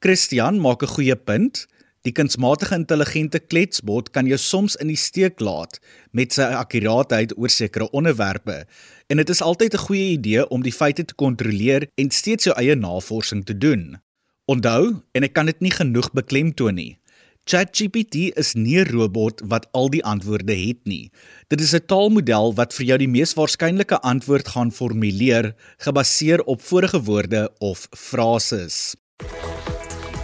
Christian 0.00 0.60
maak 0.60 0.82
'n 0.82 0.94
goeie 0.96 1.16
punt. 1.16 1.66
Die 2.04 2.12
kunsmatige 2.12 2.74
intelligente 2.74 3.38
kletsbot 3.38 4.10
kan 4.10 4.26
jou 4.26 4.38
soms 4.38 4.76
in 4.76 4.88
die 4.88 4.96
steek 4.96 5.40
laat 5.40 5.80
met 6.12 6.32
sy 6.32 6.42
akkuraatheid 6.42 7.36
oor 7.36 7.48
sekere 7.48 7.90
onderwerpe. 7.90 8.66
En 9.08 9.16
dit 9.16 9.28
is 9.28 9.42
altyd 9.42 9.74
'n 9.74 9.86
goeie 9.86 10.10
idee 10.16 10.48
om 10.48 10.62
die 10.62 10.72
feite 10.72 11.04
te 11.04 11.14
kontroleer 11.14 11.88
en 11.94 12.10
steeds 12.10 12.44
jou 12.44 12.56
eie 12.56 12.74
navorsing 12.74 13.44
te 13.44 13.58
doen. 13.58 14.00
Onthou, 14.44 15.02
en 15.12 15.22
ek 15.22 15.32
kan 15.32 15.46
dit 15.46 15.60
nie 15.60 15.70
genoeg 15.70 16.12
beklemtoon 16.12 16.74
nie. 16.74 16.98
ChatGPT 17.44 18.32
is 18.40 18.54
nie 18.54 18.78
'n 18.80 18.88
robot 18.88 19.42
wat 19.44 19.66
al 19.72 19.90
die 19.90 20.04
antwoorde 20.04 20.54
het 20.56 20.80
nie. 20.84 21.10
Dit 21.48 21.60
is 21.60 21.74
'n 21.74 21.84
taalmodel 21.86 22.54
wat 22.54 22.72
vir 22.72 22.86
jou 22.86 22.98
die 22.98 23.08
mees 23.08 23.34
waarskynlike 23.34 24.00
antwoord 24.00 24.48
gaan 24.48 24.72
formuleer 24.72 25.54
gebaseer 25.76 26.40
op 26.44 26.62
vorige 26.62 27.02
woorde 27.02 27.52
of 27.58 27.88
frases. 27.90 28.96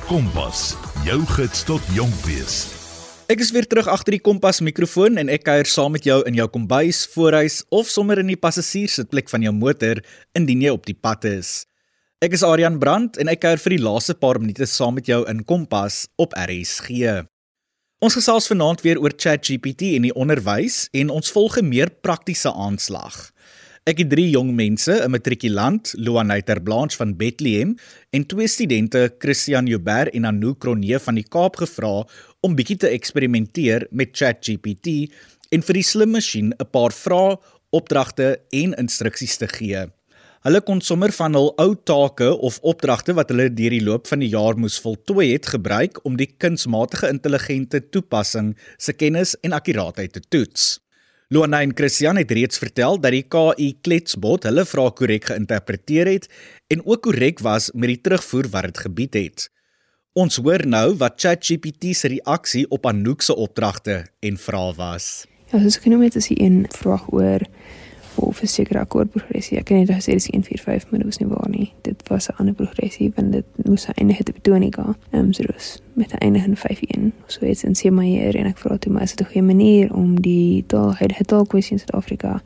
Kompas 0.06 0.76
jou 1.04 1.26
gids 1.26 1.64
tot 1.64 1.82
jonk 1.92 2.14
wees. 2.24 2.66
Ek 3.28 3.40
is 3.40 3.50
weer 3.50 3.66
terug 3.66 3.86
agter 3.86 4.12
die 4.12 4.20
kompas 4.20 4.60
mikrofoon 4.60 5.16
en 5.16 5.28
ek 5.28 5.44
kuier 5.44 5.66
saam 5.66 5.92
met 5.92 6.04
jou 6.04 6.22
in 6.24 6.34
jou 6.34 6.48
kombuis, 6.48 7.06
voorhuis 7.06 7.64
of 7.68 7.86
sommer 7.86 8.18
in 8.18 8.26
die 8.26 8.36
passasierssitplek 8.36 9.28
van 9.28 9.42
jou 9.42 9.52
motor 9.52 10.02
indien 10.32 10.62
jy 10.62 10.70
op 10.70 10.86
die 10.86 10.96
pad 10.96 11.24
is. 11.24 11.69
Ek 12.20 12.34
is 12.36 12.42
Adrian 12.44 12.74
Brandt 12.76 13.16
en 13.16 13.30
ek 13.32 13.38
kuier 13.40 13.60
vir 13.62 13.72
die 13.72 13.80
laaste 13.80 14.12
paar 14.12 14.36
minute 14.36 14.66
saam 14.68 14.98
met 14.98 15.06
jou 15.08 15.22
in 15.30 15.38
Kompas 15.48 16.02
op 16.20 16.34
RSG. 16.36 17.22
Ons 18.04 18.16
gesels 18.18 18.48
vanaand 18.50 18.82
weer 18.84 18.98
oor 19.00 19.14
ChatGPT 19.16 19.94
en 19.96 20.04
die 20.04 20.12
onderwys 20.12 20.82
en 21.00 21.08
ons 21.14 21.32
volg 21.32 21.56
'n 21.56 21.70
meer 21.70 21.88
praktiese 22.04 22.52
aanslag. 22.52 23.32
Ek 23.88 24.02
het 24.04 24.10
drie 24.10 24.28
jong 24.36 24.52
mense, 24.52 24.92
'n 24.92 25.10
matrikulant, 25.10 25.94
Luanaiter 25.96 26.60
Blanche 26.60 26.98
van 26.98 27.16
Bethlehem, 27.16 27.78
en 28.12 28.26
twee 28.26 28.48
studente, 28.48 29.14
Christian 29.18 29.66
Joubert 29.66 30.12
en 30.12 30.24
Anou 30.24 30.54
Cronje 30.54 31.00
van 31.00 31.14
die 31.14 31.24
Kaap 31.24 31.56
gevra 31.56 32.06
om 32.42 32.54
bietjie 32.54 32.76
te 32.76 32.88
eksperimenteer 32.88 33.86
met 33.90 34.12
ChatGPT 34.12 35.08
en 35.48 35.62
vir 35.62 35.74
die 35.74 35.82
slim 35.82 36.10
masjien 36.10 36.52
'n 36.52 36.70
paar 36.70 36.92
vrae, 36.92 37.38
opdragte 37.70 38.40
en 38.52 38.74
instruksies 38.74 39.38
te 39.38 39.48
gee. 39.48 39.90
Hulle 40.40 40.62
kon 40.64 40.78
sommer 40.80 41.12
van 41.12 41.34
hul 41.36 41.50
ou 41.60 41.74
take 41.84 42.30
of 42.48 42.54
opdragte 42.64 43.12
wat 43.12 43.28
hulle 43.28 43.50
deur 43.52 43.74
die 43.74 43.82
loop 43.84 44.06
van 44.08 44.22
die 44.24 44.30
jaar 44.32 44.56
moes 44.56 44.78
voltooi 44.80 45.34
het 45.34 45.50
gebruik 45.52 45.98
om 46.08 46.14
die 46.16 46.30
kunsmatige 46.40 47.10
intelligente 47.12 47.82
toepassing 47.92 48.54
se 48.80 48.94
kennis 48.96 49.34
en 49.44 49.52
akkuraatheid 49.52 50.14
te 50.16 50.22
toets. 50.32 50.78
Luana 51.28 51.60
en 51.60 51.74
Christian 51.76 52.16
het 52.16 52.32
reeds 52.32 52.58
vertel 52.58 52.96
dat 53.04 53.12
die 53.12 53.26
KI 53.28 53.66
kletsbot 53.84 54.48
hulle 54.48 54.64
vrae 54.64 54.94
korrek 54.96 55.28
geïnterpreteer 55.28 56.08
het 56.08 56.24
en 56.72 56.86
ook 56.86 57.04
korrek 57.10 57.44
was 57.44 57.68
met 57.74 57.92
die 57.92 58.00
terugvoer 58.00 58.48
wat 58.56 58.70
dit 58.70 58.80
gebied 58.86 59.20
het. 59.20 59.46
Ons 60.16 60.40
hoor 60.40 60.64
nou 60.64 60.96
wat 61.04 61.20
ChatGPT 61.20 61.92
se 61.92 62.14
reaksie 62.16 62.64
op 62.72 62.88
Anouk 62.88 63.20
se 63.20 63.36
opdragte 63.36 64.06
en 64.24 64.40
vrae 64.40 64.72
was. 64.80 65.12
Ja, 65.52 65.60
soos 65.60 65.76
ek 65.76 65.84
genoem 65.90 66.08
het, 66.08 66.16
is 66.16 66.32
die 66.32 66.40
een 66.40 66.64
vraag 66.72 67.10
oor 67.12 67.44
of 68.14 68.42
'n 68.42 68.46
sekere 68.46 68.78
akkoordprogressie. 68.78 69.58
Ek 69.58 69.64
kan 69.64 69.76
net 69.76 69.90
gesê 69.90 70.12
dis 70.12 70.26
145, 70.26 70.90
maar 70.90 70.98
dit 70.98 71.08
was 71.08 71.18
nie 71.18 71.28
waar 71.28 71.48
nie. 71.50 71.72
Dit 71.80 72.08
was 72.08 72.28
'n 72.28 72.36
ander 72.36 72.54
progressie 72.54 73.12
want 73.14 73.32
dit 73.32 73.44
moes 73.64 73.86
eindig 73.94 74.22
te 74.22 74.32
betonika. 74.32 74.96
Ehm 75.10 75.24
um, 75.24 75.32
so 75.32 75.42
dis 75.42 75.82
met 75.92 76.12
'n 76.12 76.16
eindig 76.16 76.44
in 76.44 76.56
51. 76.56 77.12
So 77.26 77.46
iets 77.46 77.64
in 77.64 77.94
my 77.94 78.06
hier 78.06 78.36
en 78.36 78.46
ek 78.46 78.58
vra 78.58 78.76
toe 78.78 78.92
maar 78.92 79.02
is 79.02 79.14
dit 79.14 79.26
'n 79.26 79.30
goeie 79.30 79.46
manier 79.46 79.94
om 79.94 80.20
die 80.20 80.64
taal 80.66 80.94
het 80.94 81.18
het 81.18 81.32
al 81.32 81.46
kwessie 81.46 81.72
in 81.72 81.78
Suid-Afrika 81.78 82.42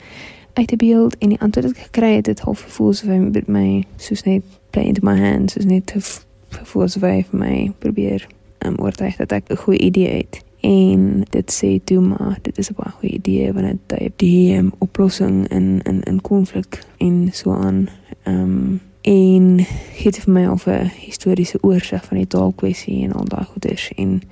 uit 0.52 0.66
te 0.66 0.76
beeld 0.76 1.18
en 1.18 1.28
die 1.28 1.40
antwoord 1.40 1.66
wat 1.66 1.76
ek 1.76 1.82
gekry 1.82 2.14
het, 2.14 2.26
het 2.26 2.40
half 2.40 2.60
gevoel 2.60 2.92
so 2.92 3.06
vir 3.06 3.42
my 3.46 3.84
soos 3.96 4.22
net 4.22 4.42
play 4.70 4.84
into 4.84 5.00
my 5.02 5.18
hands, 5.18 5.52
soos 5.52 5.64
net 5.64 5.86
te 5.86 6.00
gevoel 6.48 6.88
so 6.88 7.00
vir 7.00 7.24
my 7.30 7.72
probeer 7.78 8.26
um, 8.58 8.78
oortuig 8.78 9.16
dat 9.16 9.32
ek 9.32 9.50
'n 9.50 9.56
goeie 9.56 9.78
idee 9.78 10.16
het 10.16 10.43
en 10.64 11.24
dit 11.30 11.52
sê 11.52 11.70
toe 11.84 12.00
maar 12.00 12.38
dit 12.42 12.58
is 12.58 12.70
'n 12.70 12.76
baie 12.76 12.92
goeie 12.98 13.14
idee 13.14 13.52
wanneer 13.52 13.78
jy 13.88 14.10
die 14.16 14.56
um, 14.56 14.72
oplossing 14.78 15.48
in 15.48 15.80
in 15.82 16.02
in 16.02 16.20
konflik 16.20 16.82
en 16.98 17.28
so 17.32 17.52
aan 17.52 17.88
ehm 18.22 18.40
um, 18.40 18.80
en 19.04 19.58
het 20.04 20.18
vir 20.18 20.32
my 20.32 20.46
of 20.46 20.66
'n 20.66 20.90
historiese 20.96 21.62
oorsig 21.62 22.04
van 22.04 22.16
die 22.16 22.26
taalkwessie 22.26 23.04
en 23.04 23.12
al 23.12 23.24
daai 23.24 23.44
goeders 23.44 23.92
en 23.96 24.22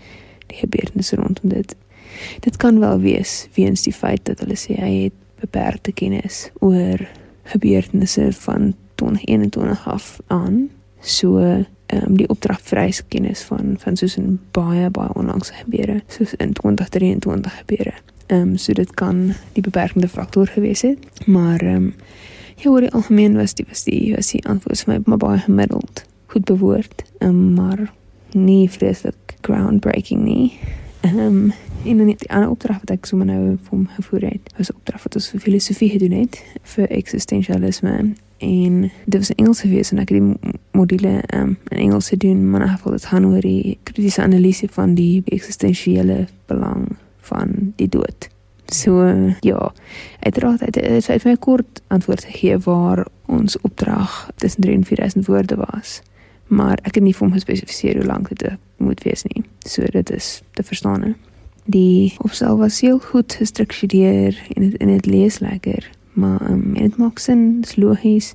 die 0.46 0.56
gebeurtenisse 0.56 1.16
rondom 1.16 1.48
dit. 1.48 1.76
Dit 2.40 2.56
kan 2.56 2.78
wel 2.78 3.00
wees 3.00 3.48
weens 3.54 3.82
die 3.82 3.92
feit 3.92 4.24
dat 4.24 4.38
hulle 4.38 4.56
sê 4.56 4.74
hy 4.80 5.02
het 5.02 5.12
beperkte 5.40 5.92
kennis 5.92 6.50
oor 6.58 7.08
gebeurtenisse 7.42 8.32
van 8.32 8.74
2021 8.94 9.88
af 9.88 10.20
aan. 10.26 10.68
So 11.00 11.64
um, 11.92 12.16
die 12.16 12.28
opdrag 12.28 12.60
vereis 12.62 13.02
kennis 13.08 13.42
van 13.42 13.76
van 13.78 13.96
soos 13.96 14.16
'n 14.16 14.40
baie 14.50 14.90
baie 14.90 15.14
onlangse 15.14 15.52
gebeure 15.52 16.02
soos 16.06 16.34
in 16.34 16.52
2023 16.52 17.58
gebeure. 17.58 17.92
Ehm 18.26 18.40
um, 18.40 18.56
so 18.56 18.72
dit 18.72 18.94
kan 18.94 19.34
die 19.52 19.62
beperkende 19.62 20.08
faktor 20.08 20.46
gewees 20.46 20.82
het, 20.82 21.26
maar 21.26 21.60
ehm 21.60 21.76
um, 21.76 21.94
ja, 22.56 22.70
oor 22.70 22.80
die 22.80 22.92
algemeen 22.92 23.36
was 23.36 23.54
die 23.54 23.66
was 23.68 23.84
die 23.84 24.14
was 24.14 24.30
die 24.30 24.46
antwoord 24.46 24.80
vir 24.80 24.94
my 24.94 25.00
maar 25.04 25.18
baie 25.18 25.38
gemiddeld, 25.38 26.04
goed 26.26 26.44
bewoord, 26.44 27.02
ehm 27.18 27.28
um, 27.28 27.52
maar 27.52 27.92
nie 28.32 28.70
vreeslik 28.70 29.34
groundbreaking 29.40 30.22
nie. 30.22 30.58
Ehm 31.00 31.18
um, 31.18 31.52
en 31.84 31.96
dan 31.96 32.06
die 32.06 32.30
ander 32.30 32.50
opdrag 32.50 32.78
wat 32.78 32.90
ek 32.90 33.06
sommer 33.06 33.26
nou 33.26 33.56
vir 33.62 33.70
hom 33.70 33.86
gevoer 33.86 34.20
het, 34.20 34.52
was 34.56 34.70
'n 34.70 34.76
opdrag 34.76 35.02
wat 35.02 35.14
ons 35.14 35.30
vir 35.30 35.40
filosofie 35.40 35.90
gedoen 35.90 36.12
het 36.12 36.42
vir 36.62 36.88
existentialisme 36.88 38.14
en 38.42 38.90
dit 39.04 39.20
was 39.20 39.34
Engels 39.34 39.60
gewees 39.60 39.92
en 39.92 40.02
ek 40.02 40.10
het 40.10 40.18
die 40.18 40.52
module 40.76 41.14
um, 41.34 41.56
in 41.70 41.78
Engels 41.78 42.08
gedoen 42.12 42.42
maar 42.50 42.66
in 42.66 42.74
geval 42.74 42.98
dit 42.98 43.06
gaan 43.06 43.26
oor 43.26 43.40
die 43.40 43.78
kritiese 43.82 44.22
analise 44.22 44.68
van 44.70 44.94
die 44.98 45.22
eksistensiële 45.24 46.26
belang 46.50 46.96
van 47.22 47.72
die 47.76 47.88
dood. 47.88 48.28
So 48.72 49.04
ja, 49.40 49.72
uiteraard 50.20 50.60
het 50.60 50.72
dit 50.74 51.06
het 51.06 51.24
my 51.24 51.36
kort 51.36 51.82
antwoord 51.86 52.24
gegee 52.24 52.58
waar 52.58 53.06
ons 53.26 53.60
opdrag 53.60 54.30
tussen 54.36 54.60
3 54.60 54.74
en 54.74 54.84
4000 54.84 55.26
woorde 55.26 55.56
was. 55.56 56.00
Maar 56.46 56.78
ek 56.82 56.94
het 56.94 57.04
nie 57.04 57.14
vir 57.14 57.26
hom 57.26 57.36
gespesifiseer 57.36 58.00
hoe 58.00 58.06
lank 58.06 58.28
dit 58.28 58.56
moet 58.76 59.02
wees 59.02 59.22
nie. 59.22 59.44
So 59.68 59.86
dit 59.86 60.10
is 60.10 60.42
te 60.52 60.62
verstaan. 60.62 61.14
Die 61.64 62.14
opstel 62.18 62.58
was 62.58 62.80
heel 62.80 62.98
goed 62.98 63.32
gestruktureer 63.32 64.38
en 64.54 64.62
dit 64.62 64.74
in 64.80 64.88
dit 64.88 65.06
lees 65.06 65.38
lekker 65.38 65.90
maar 66.12 66.50
um, 66.50 66.74
dit 66.74 66.96
maak 66.96 67.18
sin, 67.18 67.60
dit 67.60 67.70
is 67.70 67.76
logies. 67.76 68.32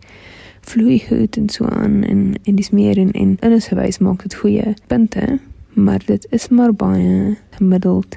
Vloei 0.62 1.00
goed 1.00 1.38
en 1.38 1.50
so 1.50 1.66
aan 1.66 2.04
en 2.04 2.34
en 2.44 2.56
dis 2.56 2.70
meer 2.70 2.98
en 2.98 3.12
en 3.12 3.38
in 3.40 3.54
'n 3.54 3.62
gewys 3.62 3.98
maak 3.98 4.22
dit 4.22 4.36
goeie 4.36 4.74
punte, 4.88 5.40
maar 5.74 6.02
dit 6.06 6.28
is 6.30 6.48
maar 6.48 6.74
baie 6.74 7.38
gemiddeld 7.50 8.16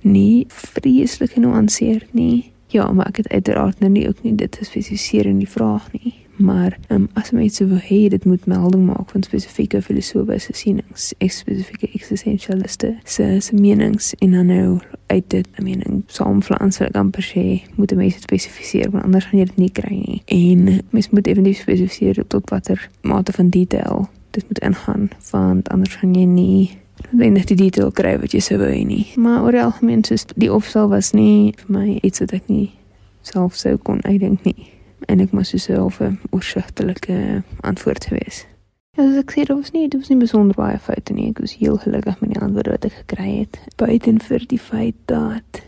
nie 0.00 0.44
vreeslik 0.48 1.30
genuanceerd 1.30 2.12
nie. 2.12 2.52
Ja, 2.66 2.92
maar 2.92 3.06
ek 3.06 3.16
het 3.16 3.28
uiteraard 3.28 3.78
nou 3.78 3.90
nie 3.90 4.08
ook 4.08 4.22
nie 4.22 4.34
dit 4.34 4.56
gespesifiseer 4.56 5.26
in 5.26 5.38
die 5.38 5.50
vraag 5.50 5.92
nie 5.92 6.25
maar 6.36 6.78
um, 6.88 7.08
as 7.12 7.30
mense 7.30 7.66
wil 7.66 7.78
hê 7.78 8.08
dit 8.08 8.24
moet 8.24 8.46
melding 8.46 8.86
maak 8.86 9.10
van 9.10 9.22
spesifieke 9.22 9.82
filosofiese 9.82 10.52
sienings, 10.52 11.12
spesifieke 11.18 11.88
existentialiste 11.92 12.96
se 13.04 13.36
se 13.40 13.54
menings 13.54 14.14
en 14.14 14.30
dan 14.30 14.46
nou 14.46 14.78
uit 15.06 15.30
dit 15.30 15.48
'n 15.56 15.62
mening 15.62 16.02
saamflans 16.06 16.78
wil 16.78 16.86
ek 16.88 16.96
amper 16.96 17.24
sê 17.34 17.62
moet 17.74 17.94
mense 17.94 18.20
spesifiseer 18.20 18.90
want 18.90 19.04
anders 19.04 19.24
gaan 19.24 19.38
jy 19.38 19.44
dit 19.44 19.56
nie 19.56 19.70
kry 19.70 19.96
nie. 20.06 20.22
En 20.24 20.80
mens 20.90 21.10
moet 21.10 21.26
eventueel 21.26 21.54
spesifiseer 21.54 22.26
tot 22.26 22.50
watter 22.50 22.90
mate 23.00 23.32
van 23.32 23.48
detail 23.48 24.08
dit 24.30 24.44
moet 24.48 24.58
ingaan 24.58 25.08
want 25.30 25.68
anders 25.68 25.94
gaan 25.94 26.14
jy 26.14 26.24
nie 26.24 26.70
dan 27.10 27.32
net 27.32 27.46
die 27.46 27.56
detail 27.56 27.90
kry 27.90 28.18
wat 28.18 28.32
jy 28.32 28.40
sou 28.40 28.58
wou 28.58 28.70
hê 28.70 28.84
nie. 28.86 29.06
Maar 29.16 29.42
oor 29.42 29.52
die 29.52 29.62
algemeen 29.62 30.04
soos 30.04 30.24
die 30.34 30.52
opstel 30.52 30.88
was 30.88 31.12
nie 31.12 31.54
vir 31.56 31.78
my 31.78 31.98
iets 32.02 32.18
wat 32.18 32.32
ek 32.32 32.46
nie 32.46 32.70
self 33.20 33.54
sou 33.56 33.76
kon 33.76 34.02
uitdink 34.04 34.44
nie 34.44 34.75
en 35.06 35.20
ek 35.20 35.32
moes 35.32 35.52
self 35.62 36.00
'n 36.00 36.18
oorsigtelike 36.30 37.42
antwoord 37.60 38.04
gewees. 38.04 38.46
Ja, 38.96 39.04
as 39.04 39.16
ek 39.16 39.30
sê 39.30 39.44
dit 39.44 39.56
was 39.56 39.70
nie, 39.70 39.88
dit 39.88 40.00
was 40.00 40.08
nie 40.08 40.18
besonder 40.18 40.56
baie 40.56 40.78
foute 40.78 41.12
nie. 41.12 41.28
Ek 41.28 41.38
was 41.38 41.56
heel 41.60 41.76
gelukkig 41.76 42.20
met 42.20 42.32
die 42.32 42.40
antwoorde 42.40 42.70
wat 42.70 42.84
ek 42.84 42.92
gekry 42.92 43.38
het. 43.38 43.58
Buiten 43.76 44.20
vir 44.20 44.46
die 44.46 44.58
feit 44.58 44.94
dat 45.04 45.60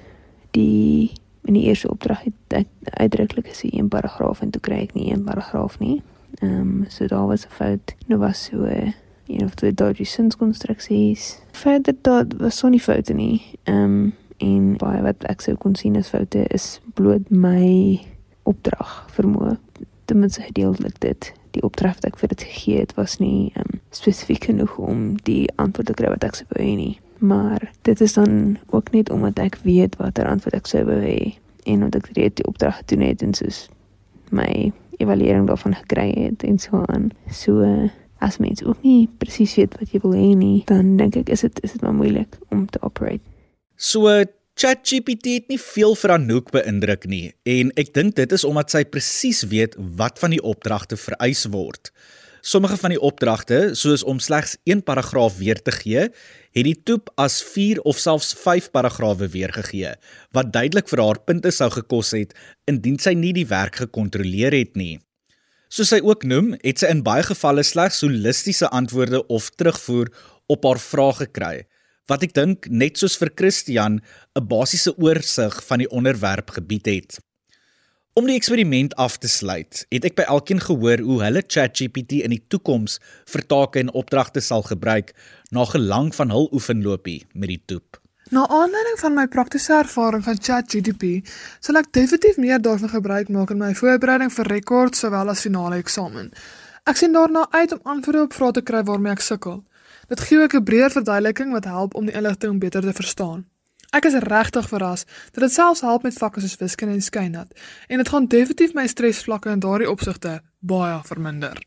die 0.50 1.12
in 1.44 1.54
die 1.54 1.64
eerste 1.68 1.90
opdrag 1.90 2.24
het 2.24 2.66
uitdruklik 2.90 3.46
gesê 3.46 3.68
een 3.72 3.88
paragraaf 3.88 4.40
en 4.40 4.50
toe 4.50 4.60
kry 4.60 4.82
ek 4.86 4.94
nie 4.94 5.12
een 5.12 5.24
paragraaf 5.24 5.78
nie. 5.78 6.02
Ehm 6.40 6.60
um, 6.60 6.84
so 6.88 7.06
daar 7.06 7.26
was 7.26 7.44
'n 7.46 7.50
fout. 7.50 7.94
Nou 8.06 8.20
was 8.20 8.44
so 8.44 8.64
een 8.64 9.44
of 9.44 9.54
twee 9.54 9.74
dodgy 9.74 10.04
sinskonstruksies. 10.04 11.40
Verder 11.52 11.94
dat 12.02 12.26
was 12.38 12.58
so 12.58 12.68
nie 12.68 12.80
foute 12.80 13.12
nie. 13.12 13.42
Ehm 13.64 13.84
um, 13.84 14.12
en 14.36 14.76
baie 14.76 15.02
wat 15.02 15.24
ek 15.24 15.40
sou 15.40 15.56
kon 15.56 15.74
sien 15.74 15.96
as 15.96 16.08
foute 16.08 16.46
is 16.54 16.80
bloot 16.94 17.30
my 17.30 18.00
opdrag 18.48 18.94
vermoë. 19.16 19.56
Ten 20.08 20.22
minste 20.22 20.42
gedeeltelik 20.46 20.96
dit. 21.04 21.32
Die 21.56 21.62
opdrag 21.66 21.98
wat 21.98 22.08
ek 22.10 22.18
vir 22.20 22.32
dit 22.32 22.46
gegee 22.48 22.84
het 22.84 22.94
was 22.96 23.18
nie 23.20 23.52
um, 23.60 23.80
spesifiek 23.94 24.48
genoeg 24.50 24.78
om 24.80 25.12
die 25.28 25.46
antwoord 25.60 25.90
te 25.90 25.96
kry 25.98 26.12
wat 26.12 26.24
ek 26.24 26.40
sou 26.40 26.48
wou 26.54 26.62
hê 26.64 26.74
nie. 26.78 26.94
Maar 27.18 27.70
dit 27.88 28.00
is 28.00 28.14
dan 28.14 28.58
ook 28.70 28.92
net 28.94 29.10
omdat 29.10 29.40
ek 29.42 29.60
weet 29.64 29.98
watter 30.00 30.28
antwoord 30.30 30.60
ek 30.60 30.70
sou 30.70 30.84
wou 30.88 31.00
hê 31.02 31.34
en 31.68 31.84
omdat 31.88 32.04
ek 32.04 32.12
reeds 32.16 32.40
die 32.40 32.48
opdrag 32.48 32.80
gedoen 32.82 33.06
het 33.08 33.24
en 33.26 33.34
soos 33.36 33.66
my 34.30 34.70
evaluering 34.98 35.48
daarvan 35.48 35.74
gekry 35.74 36.10
het 36.16 36.44
en 36.46 36.58
so 36.58 36.84
aan. 36.86 37.10
So 37.30 37.64
as 38.18 38.38
mens 38.42 38.64
ook 38.64 38.82
nie 38.82 39.08
presies 39.18 39.54
weet 39.58 39.76
wat 39.78 39.92
jy 39.94 40.00
wil 40.02 40.16
hê 40.18 40.32
nie 40.38 40.62
dan 40.66 40.96
dink 40.98 41.16
ek 41.20 41.30
is 41.34 41.44
dit 41.46 41.60
is 41.62 41.76
dit 41.76 41.82
maar 41.84 41.94
moeilik 41.94 42.38
om 42.54 42.66
te 42.66 42.80
operate. 42.82 43.22
So 43.76 44.10
ChatGPT 44.58 45.36
het 45.36 45.52
nie 45.52 45.58
veel 45.62 45.92
vir 45.94 46.10
Anouk 46.16 46.48
beïndruk 46.50 47.04
nie 47.06 47.28
en 47.46 47.68
ek 47.78 47.92
dink 47.94 48.16
dit 48.16 48.32
is 48.34 48.42
omdat 48.42 48.72
sy 48.74 48.80
presies 48.90 49.44
weet 49.52 49.76
wat 50.00 50.18
van 50.18 50.34
die 50.34 50.40
opdragte 50.42 50.98
vereis 50.98 51.44
word. 51.52 51.92
Sommige 52.42 52.74
van 52.80 52.90
die 52.90 52.98
opdragte, 52.98 53.60
soos 53.78 54.02
om 54.02 54.18
slegs 54.18 54.56
een 54.66 54.82
paragraaf 54.82 55.36
weer 55.38 55.62
te 55.62 55.76
gee, 55.76 56.08
het 56.10 56.66
die 56.66 56.74
toep 56.74 57.12
as 57.14 57.38
4 57.52 57.84
of 57.86 58.02
selfs 58.02 58.32
5 58.34 58.72
paragrawe 58.74 59.30
weergegee, 59.30 59.94
wat 60.34 60.50
duidelik 60.50 60.90
vir 60.90 61.04
haar 61.06 61.22
punte 61.22 61.54
sou 61.54 61.70
gekos 61.78 62.10
het 62.18 62.34
indien 62.66 62.98
sy 62.98 63.14
nie 63.14 63.36
die 63.38 63.46
werk 63.46 63.78
gekontroleer 63.84 64.58
het 64.58 64.74
nie. 64.74 64.96
Soos 65.70 65.94
sy 65.94 66.02
ook 66.02 66.26
noem, 66.26 66.56
het 66.66 66.82
sy 66.82 66.90
in 66.90 67.06
baie 67.06 67.22
gevalle 67.30 67.62
slegs 67.62 68.02
holistiese 68.02 68.74
antwoorde 68.74 69.22
of 69.30 69.52
terugvoer 69.54 70.10
op 70.50 70.66
haar 70.66 70.82
vrae 70.82 71.18
gekry 71.22 71.56
wat 72.08 72.24
ek 72.24 72.34
dink 72.34 72.66
net 72.72 72.98
soos 72.98 73.16
vir 73.20 73.30
Christian 73.36 74.00
'n 74.34 74.48
basiese 74.48 74.96
oorsig 74.96 75.64
van 75.68 75.78
die 75.78 75.90
onderwerp 75.90 76.50
gebied 76.50 76.86
het. 76.86 77.18
Om 78.18 78.26
die 78.26 78.34
eksperiment 78.34 78.96
af 78.96 79.18
te 79.22 79.28
sluit, 79.28 79.84
het 79.94 80.04
ek 80.04 80.16
by 80.18 80.24
elkeen 80.26 80.58
gehoor 80.58 80.98
hoe 80.98 81.22
hulle 81.22 81.42
ChatGPT 81.46 82.24
in 82.26 82.32
die 82.34 82.42
toekoms 82.48 82.98
vir 83.30 83.44
take 83.46 83.78
en 83.78 83.92
opdragte 83.92 84.40
sal 84.40 84.62
gebruik 84.62 85.12
na 85.54 85.64
gelang 85.64 86.10
van 86.14 86.30
hul 86.34 86.48
oefenlopie 86.52 87.26
met 87.34 87.48
die 87.48 87.62
toep. 87.66 88.00
Na 88.34 88.42
aanleiding 88.48 88.98
van 89.00 89.14
my 89.14 89.26
praktiese 89.26 89.72
ervaring 89.72 90.24
van 90.24 90.36
ChatGPT, 90.36 91.30
sal 91.60 91.78
ek 91.78 91.92
definitief 91.92 92.36
meer 92.36 92.58
daarvan 92.58 92.90
gebruik 92.90 93.30
maak 93.32 93.54
in 93.54 93.62
my 93.62 93.70
voorbereiding 93.74 94.32
vir 94.34 94.50
rekord 94.50 94.96
sowel 94.96 95.30
as 95.30 95.46
finale 95.46 95.78
eksamen. 95.78 96.32
Ek 96.90 96.96
sien 96.96 97.14
daarna 97.14 97.46
uit 97.50 97.72
om 97.72 97.80
antwoorde 97.84 98.26
op 98.26 98.34
vrae 98.34 98.52
te 98.52 98.62
kry 98.62 98.82
waarmee 98.82 99.14
ek 99.14 99.22
sukkel. 99.24 99.62
Dit 100.08 100.20
gee 100.20 100.40
ook 100.40 100.54
'n 100.54 100.62
breër 100.62 100.90
verduideliking 100.90 101.52
wat 101.52 101.64
help 101.64 101.94
om 101.94 102.04
die 102.04 102.14
inligting 102.14 102.58
beter 102.58 102.80
te 102.80 102.92
verstaan. 102.92 103.46
Ek 103.90 104.04
is 104.04 104.14
regtig 104.14 104.68
verras 104.68 105.04
dat 105.32 105.42
dit 105.42 105.52
selfs 105.52 105.80
help 105.80 106.02
met 106.02 106.18
vakke 106.18 106.40
soos 106.40 106.56
wiskunde 106.56 106.94
en 106.94 107.02
skynat 107.02 107.60
en 107.86 107.96
dit 107.96 108.08
gaan 108.08 108.26
definitief 108.26 108.74
my 108.74 108.86
stresvlakke 108.86 109.50
in 109.50 109.58
daardie 109.58 109.90
opsigte 109.90 110.40
baie 110.58 111.00
verminder. 111.04 111.62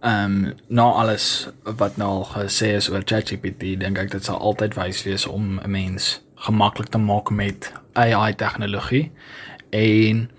Ehm 0.00 0.44
um, 0.44 0.54
na 0.68 0.82
alles 0.82 1.48
wat 1.62 1.96
nou 1.96 2.08
al 2.10 2.24
gesê 2.24 2.74
is 2.74 2.90
oor 2.90 3.02
ChatGPT, 3.04 3.78
dink 3.80 3.98
ek 3.98 4.10
dit 4.10 4.24
sal 4.24 4.38
altyd 4.38 4.74
wys 4.74 5.02
wees 5.02 5.26
om 5.26 5.60
'n 5.60 5.70
mens 5.70 6.22
gemaklik 6.34 6.88
te 6.88 6.98
maak 6.98 7.30
met 7.30 7.72
AI 7.92 8.34
tegnologie 8.34 9.12
en 9.70 10.30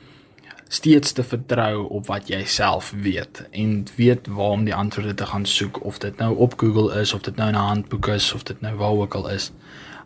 steeds 0.74 1.12
te 1.12 1.24
vertrou 1.24 1.88
op 1.94 2.08
wat 2.10 2.30
jy 2.32 2.42
self 2.50 2.94
weet 3.06 3.44
en 3.52 3.84
weet 3.96 4.28
waar 4.28 4.56
om 4.58 4.64
die 4.66 4.76
antwoorde 4.76 5.14
te 5.14 5.26
gaan 5.30 5.46
soek 5.46 5.84
of 5.86 6.00
dit 6.02 6.18
nou 6.18 6.32
op 6.46 6.58
Google 6.58 6.90
is 7.02 7.14
of 7.14 7.22
dit 7.28 7.36
nou 7.38 7.50
in 7.52 7.56
'n 7.56 7.68
handboek 7.70 8.08
is 8.08 8.34
of 8.34 8.44
dit 8.44 8.62
nou 8.62 8.76
waar 8.76 8.98
ook 9.04 9.14
al 9.14 9.30
is. 9.30 9.52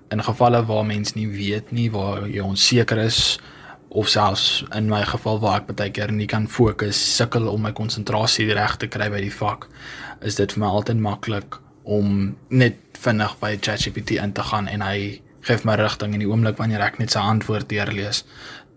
In 0.10 0.24
gevalle 0.24 0.66
waar 0.66 0.86
mens 0.86 1.14
nie 1.14 1.28
weet 1.28 1.72
nie 1.72 1.92
waar 1.92 2.28
jy 2.30 2.40
onseker 2.40 2.98
is 2.98 3.40
of 3.88 4.08
selfs 4.08 4.66
in 4.76 4.90
my 4.90 5.04
geval 5.04 5.40
waar 5.40 5.62
ek 5.62 5.76
baie 5.76 5.92
keer 5.92 6.12
nie 6.12 6.28
kan 6.28 6.48
fokus 6.48 7.16
sukkel 7.16 7.48
om 7.48 7.62
my 7.62 7.72
konsentrasie 7.72 8.54
reg 8.54 8.76
te 8.78 8.88
kry 8.88 9.10
by 9.10 9.22
die 9.22 9.34
vak 9.34 9.68
is 10.22 10.36
dit 10.36 10.54
vir 10.54 10.60
my 10.60 10.68
altyd 10.68 11.00
maklik 11.00 11.60
om 11.84 12.36
net 12.50 12.76
vinnig 13.00 13.40
by 13.40 13.58
ChatGPT 13.58 14.12
in 14.12 14.34
te 14.34 14.44
gaan 14.44 14.68
en 14.68 14.82
hy 14.82 15.22
gee 15.48 15.64
my 15.64 15.76
rigting 15.80 16.14
in 16.14 16.20
die 16.20 16.28
oomblik 16.28 16.58
wanneer 16.60 16.82
ek 16.82 17.00
net 17.00 17.14
sy 17.16 17.24
antwoord 17.24 17.70
deurlees 17.72 18.26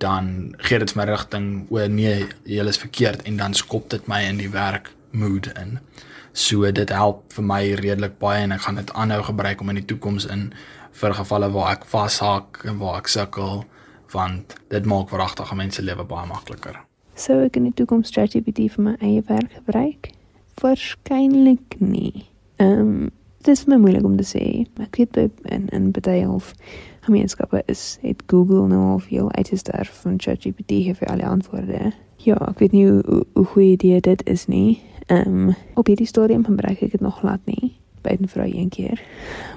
dan 0.00 0.54
gee 0.64 0.78
dit 0.80 0.94
my 0.96 1.04
rigting 1.08 1.48
o 1.70 1.86
nee 1.88 2.26
jy 2.48 2.66
is 2.72 2.80
verkeerd 2.80 3.22
en 3.28 3.36
dan 3.36 3.54
skop 3.54 3.90
dit 3.92 4.06
my 4.08 4.22
in 4.28 4.40
die 4.40 4.50
werk 4.52 4.92
mood 5.10 5.50
in 5.60 5.78
so 6.32 6.70
dit 6.72 6.92
help 6.94 7.24
vir 7.36 7.44
my 7.44 7.62
redelik 7.80 8.18
baie 8.22 8.44
en 8.44 8.54
ek 8.56 8.64
gaan 8.66 8.80
dit 8.80 8.92
aanhou 8.92 9.22
gebruik 9.28 9.60
om 9.60 9.72
in 9.72 9.80
die 9.82 9.88
toekoms 9.92 10.28
in 10.30 10.50
vir 11.00 11.14
gevalle 11.14 11.50
waar 11.52 11.74
ek 11.76 11.84
vashak 11.90 12.62
en 12.64 12.78
waar 12.80 13.00
ek 13.00 13.10
sukkel 13.12 13.64
want 14.14 14.56
dit 14.74 14.86
maak 14.90 15.12
wragtige 15.14 15.54
mense 15.54 15.82
lewe 15.82 16.04
baie 16.04 16.26
makliker. 16.26 16.80
Sou 17.14 17.40
ek 17.44 17.58
in 17.60 17.68
die 17.68 17.76
toekoms 17.78 18.10
ChatGPT 18.14 18.66
vir 18.74 18.84
my 18.88 18.94
eie 18.98 19.22
werk 19.28 19.52
gebruik? 19.58 20.10
Waarskynlik 20.62 21.78
nie. 21.78 22.26
Ehm 22.58 22.80
um, 22.80 23.10
dit 23.40 23.54
is 23.56 23.64
my 23.64 23.78
moeilik 23.80 24.04
om 24.04 24.18
te 24.18 24.26
sê. 24.26 24.42
Ek 24.82 24.98
weet 25.00 25.14
by 25.16 25.28
in 25.48 25.68
in 25.72 25.90
baie 25.96 26.26
of 26.28 26.52
gemeenskappe 27.00 27.62
is 27.66 27.98
het 28.00 28.22
Google 28.26 28.66
nou 28.68 28.90
al 28.90 28.98
veel 28.98 29.32
uitgesterf 29.32 30.00
van 30.02 30.14
ChatGPT 30.16 30.72
vir 30.98 31.08
al 31.08 31.16
die 31.16 31.26
antwoorde. 31.26 31.92
Ja, 32.16 32.36
ek 32.48 32.58
weet 32.58 32.72
nie 32.72 32.86
hoe 32.86 33.24
hoe 33.32 33.44
goeie 33.44 33.72
idee 33.72 34.00
dit 34.00 34.24
is 34.28 34.46
nie. 34.46 34.82
Ehm 35.06 35.48
um, 35.48 35.54
op 35.74 35.86
hierdie 35.86 36.06
stadium 36.06 36.44
gebruik 36.44 36.80
ek 36.80 36.90
dit 36.90 37.00
nog 37.00 37.18
glad 37.18 37.40
nie 37.44 37.80
by 38.02 38.16
'n 38.20 38.28
vrou 38.28 38.48
een 38.48 38.68
keer. 38.68 39.02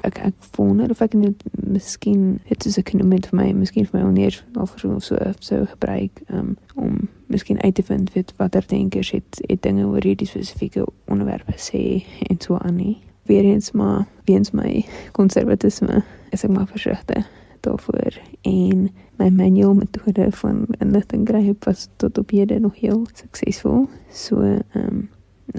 Ek 0.01 0.17
ek 0.17 0.33
wonder 0.55 0.89
of 0.89 1.01
ek 1.01 1.13
net 1.13 1.43
miskien 1.51 2.39
dit 2.47 2.65
is 2.65 2.77
'n 2.77 2.83
kenoement 2.83 3.27
vir 3.27 3.39
my, 3.39 3.51
miskien 3.51 3.85
vir 3.85 3.99
my 3.99 4.07
oneer 4.07 4.43
of 4.59 4.73
so 4.77 4.99
so 4.99 5.17
so 5.39 5.65
gebruik 5.65 6.21
um, 6.31 6.57
om 6.75 7.09
miskien 7.27 7.61
uit 7.61 7.75
te 7.75 7.83
vind 7.83 8.13
weet 8.13 8.33
watter 8.37 8.63
denkers 8.67 9.11
het 9.11 9.43
het 9.47 9.61
dinge 9.61 9.85
oor 9.85 10.03
hierdie 10.03 10.27
spesifieke 10.27 10.85
onderwerpe 11.07 11.53
sê 11.55 12.03
en 12.29 12.35
so 12.39 12.57
aan 12.57 12.75
nie. 12.75 12.97
Weer 13.23 13.43
eens 13.43 13.71
maar 13.71 14.05
weens 14.25 14.51
my 14.51 14.85
konservatisme 15.11 16.03
is 16.33 16.43
ek 16.43 16.53
maar 16.53 16.67
versigtig 16.67 17.27
daarvoor 17.63 18.17
en 18.41 18.89
my 19.21 19.29
manual 19.29 19.75
metode 19.77 20.27
van 20.41 20.65
inligting 20.83 21.25
kry 21.29 21.53
pas 21.53 21.87
tot 22.01 22.17
op 22.17 22.33
hede 22.35 22.59
nog 22.59 22.75
heel 22.81 23.05
suksesvol. 23.13 23.87
So 24.11 24.41
ehm 24.41 24.59
um, 24.73 25.09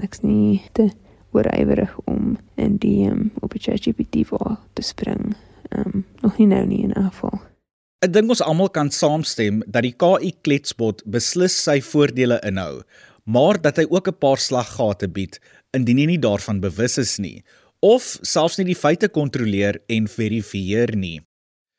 ek's 0.01 0.21
nie 0.25 0.61
te 0.73 0.89
oorywerig 1.31 1.93
om 2.09 2.37
in 2.59 2.77
die 2.83 3.07
um, 3.09 3.31
op 3.41 3.53
die 3.53 3.61
ChatGPT 3.61 4.27
voor 4.27 4.57
te 4.73 4.81
spring. 4.81 5.35
Ehm 5.69 5.87
um, 5.95 6.05
nog 6.21 6.37
nie 6.37 6.47
nou 6.47 6.65
nie 6.65 6.83
in 6.83 6.93
afval. 6.93 7.39
Ek 8.05 8.13
dink 8.13 8.29
ons 8.29 8.43
almal 8.43 8.69
kan 8.69 8.91
saamstem 8.91 9.63
dat 9.65 9.85
die 9.87 9.95
KI 9.97 10.33
kletsbot 10.45 11.01
beslis 11.09 11.55
sy 11.63 11.79
voordele 11.81 12.37
inhou, 12.45 12.83
maar 13.23 13.61
dat 13.61 13.79
hy 13.81 13.87
ook 13.89 14.07
'n 14.11 14.19
paar 14.19 14.37
slaggate 14.37 15.07
bied 15.07 15.39
indien 15.73 15.97
jy 15.97 16.05
nie 16.05 16.21
daarvan 16.21 16.59
bewus 16.59 16.97
is 16.97 17.17
nie 17.19 17.43
of 17.85 18.05
selfs 18.25 18.57
nie 18.57 18.65
die 18.71 18.77
feite 18.77 19.09
kontroleer 19.13 19.77
en 19.91 20.09
verifieer 20.09 20.95
nie. 20.97 21.19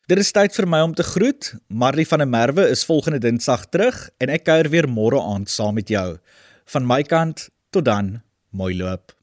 Dit 0.07 0.23
is 0.23 0.31
tyd 0.31 0.55
vir 0.55 0.69
my 0.71 0.85
om 0.87 0.95
te 0.95 1.03
groet. 1.03 1.51
Marley 1.67 2.07
van 2.07 2.23
der 2.23 2.31
Merwe 2.31 2.69
is 2.71 2.85
volgende 2.87 3.19
Dinsdag 3.25 3.67
terug 3.75 4.05
en 4.23 4.31
ek 4.31 4.47
kuier 4.47 4.71
weer 4.71 4.87
môre 4.87 5.19
aand 5.19 5.51
saam 5.51 5.75
met 5.81 5.91
jou. 5.91 6.09
Van 6.71 6.87
my 6.87 7.03
kant 7.03 7.49
tot 7.75 7.89
dan, 7.91 8.21
mooi 8.55 8.77
loop. 8.79 9.16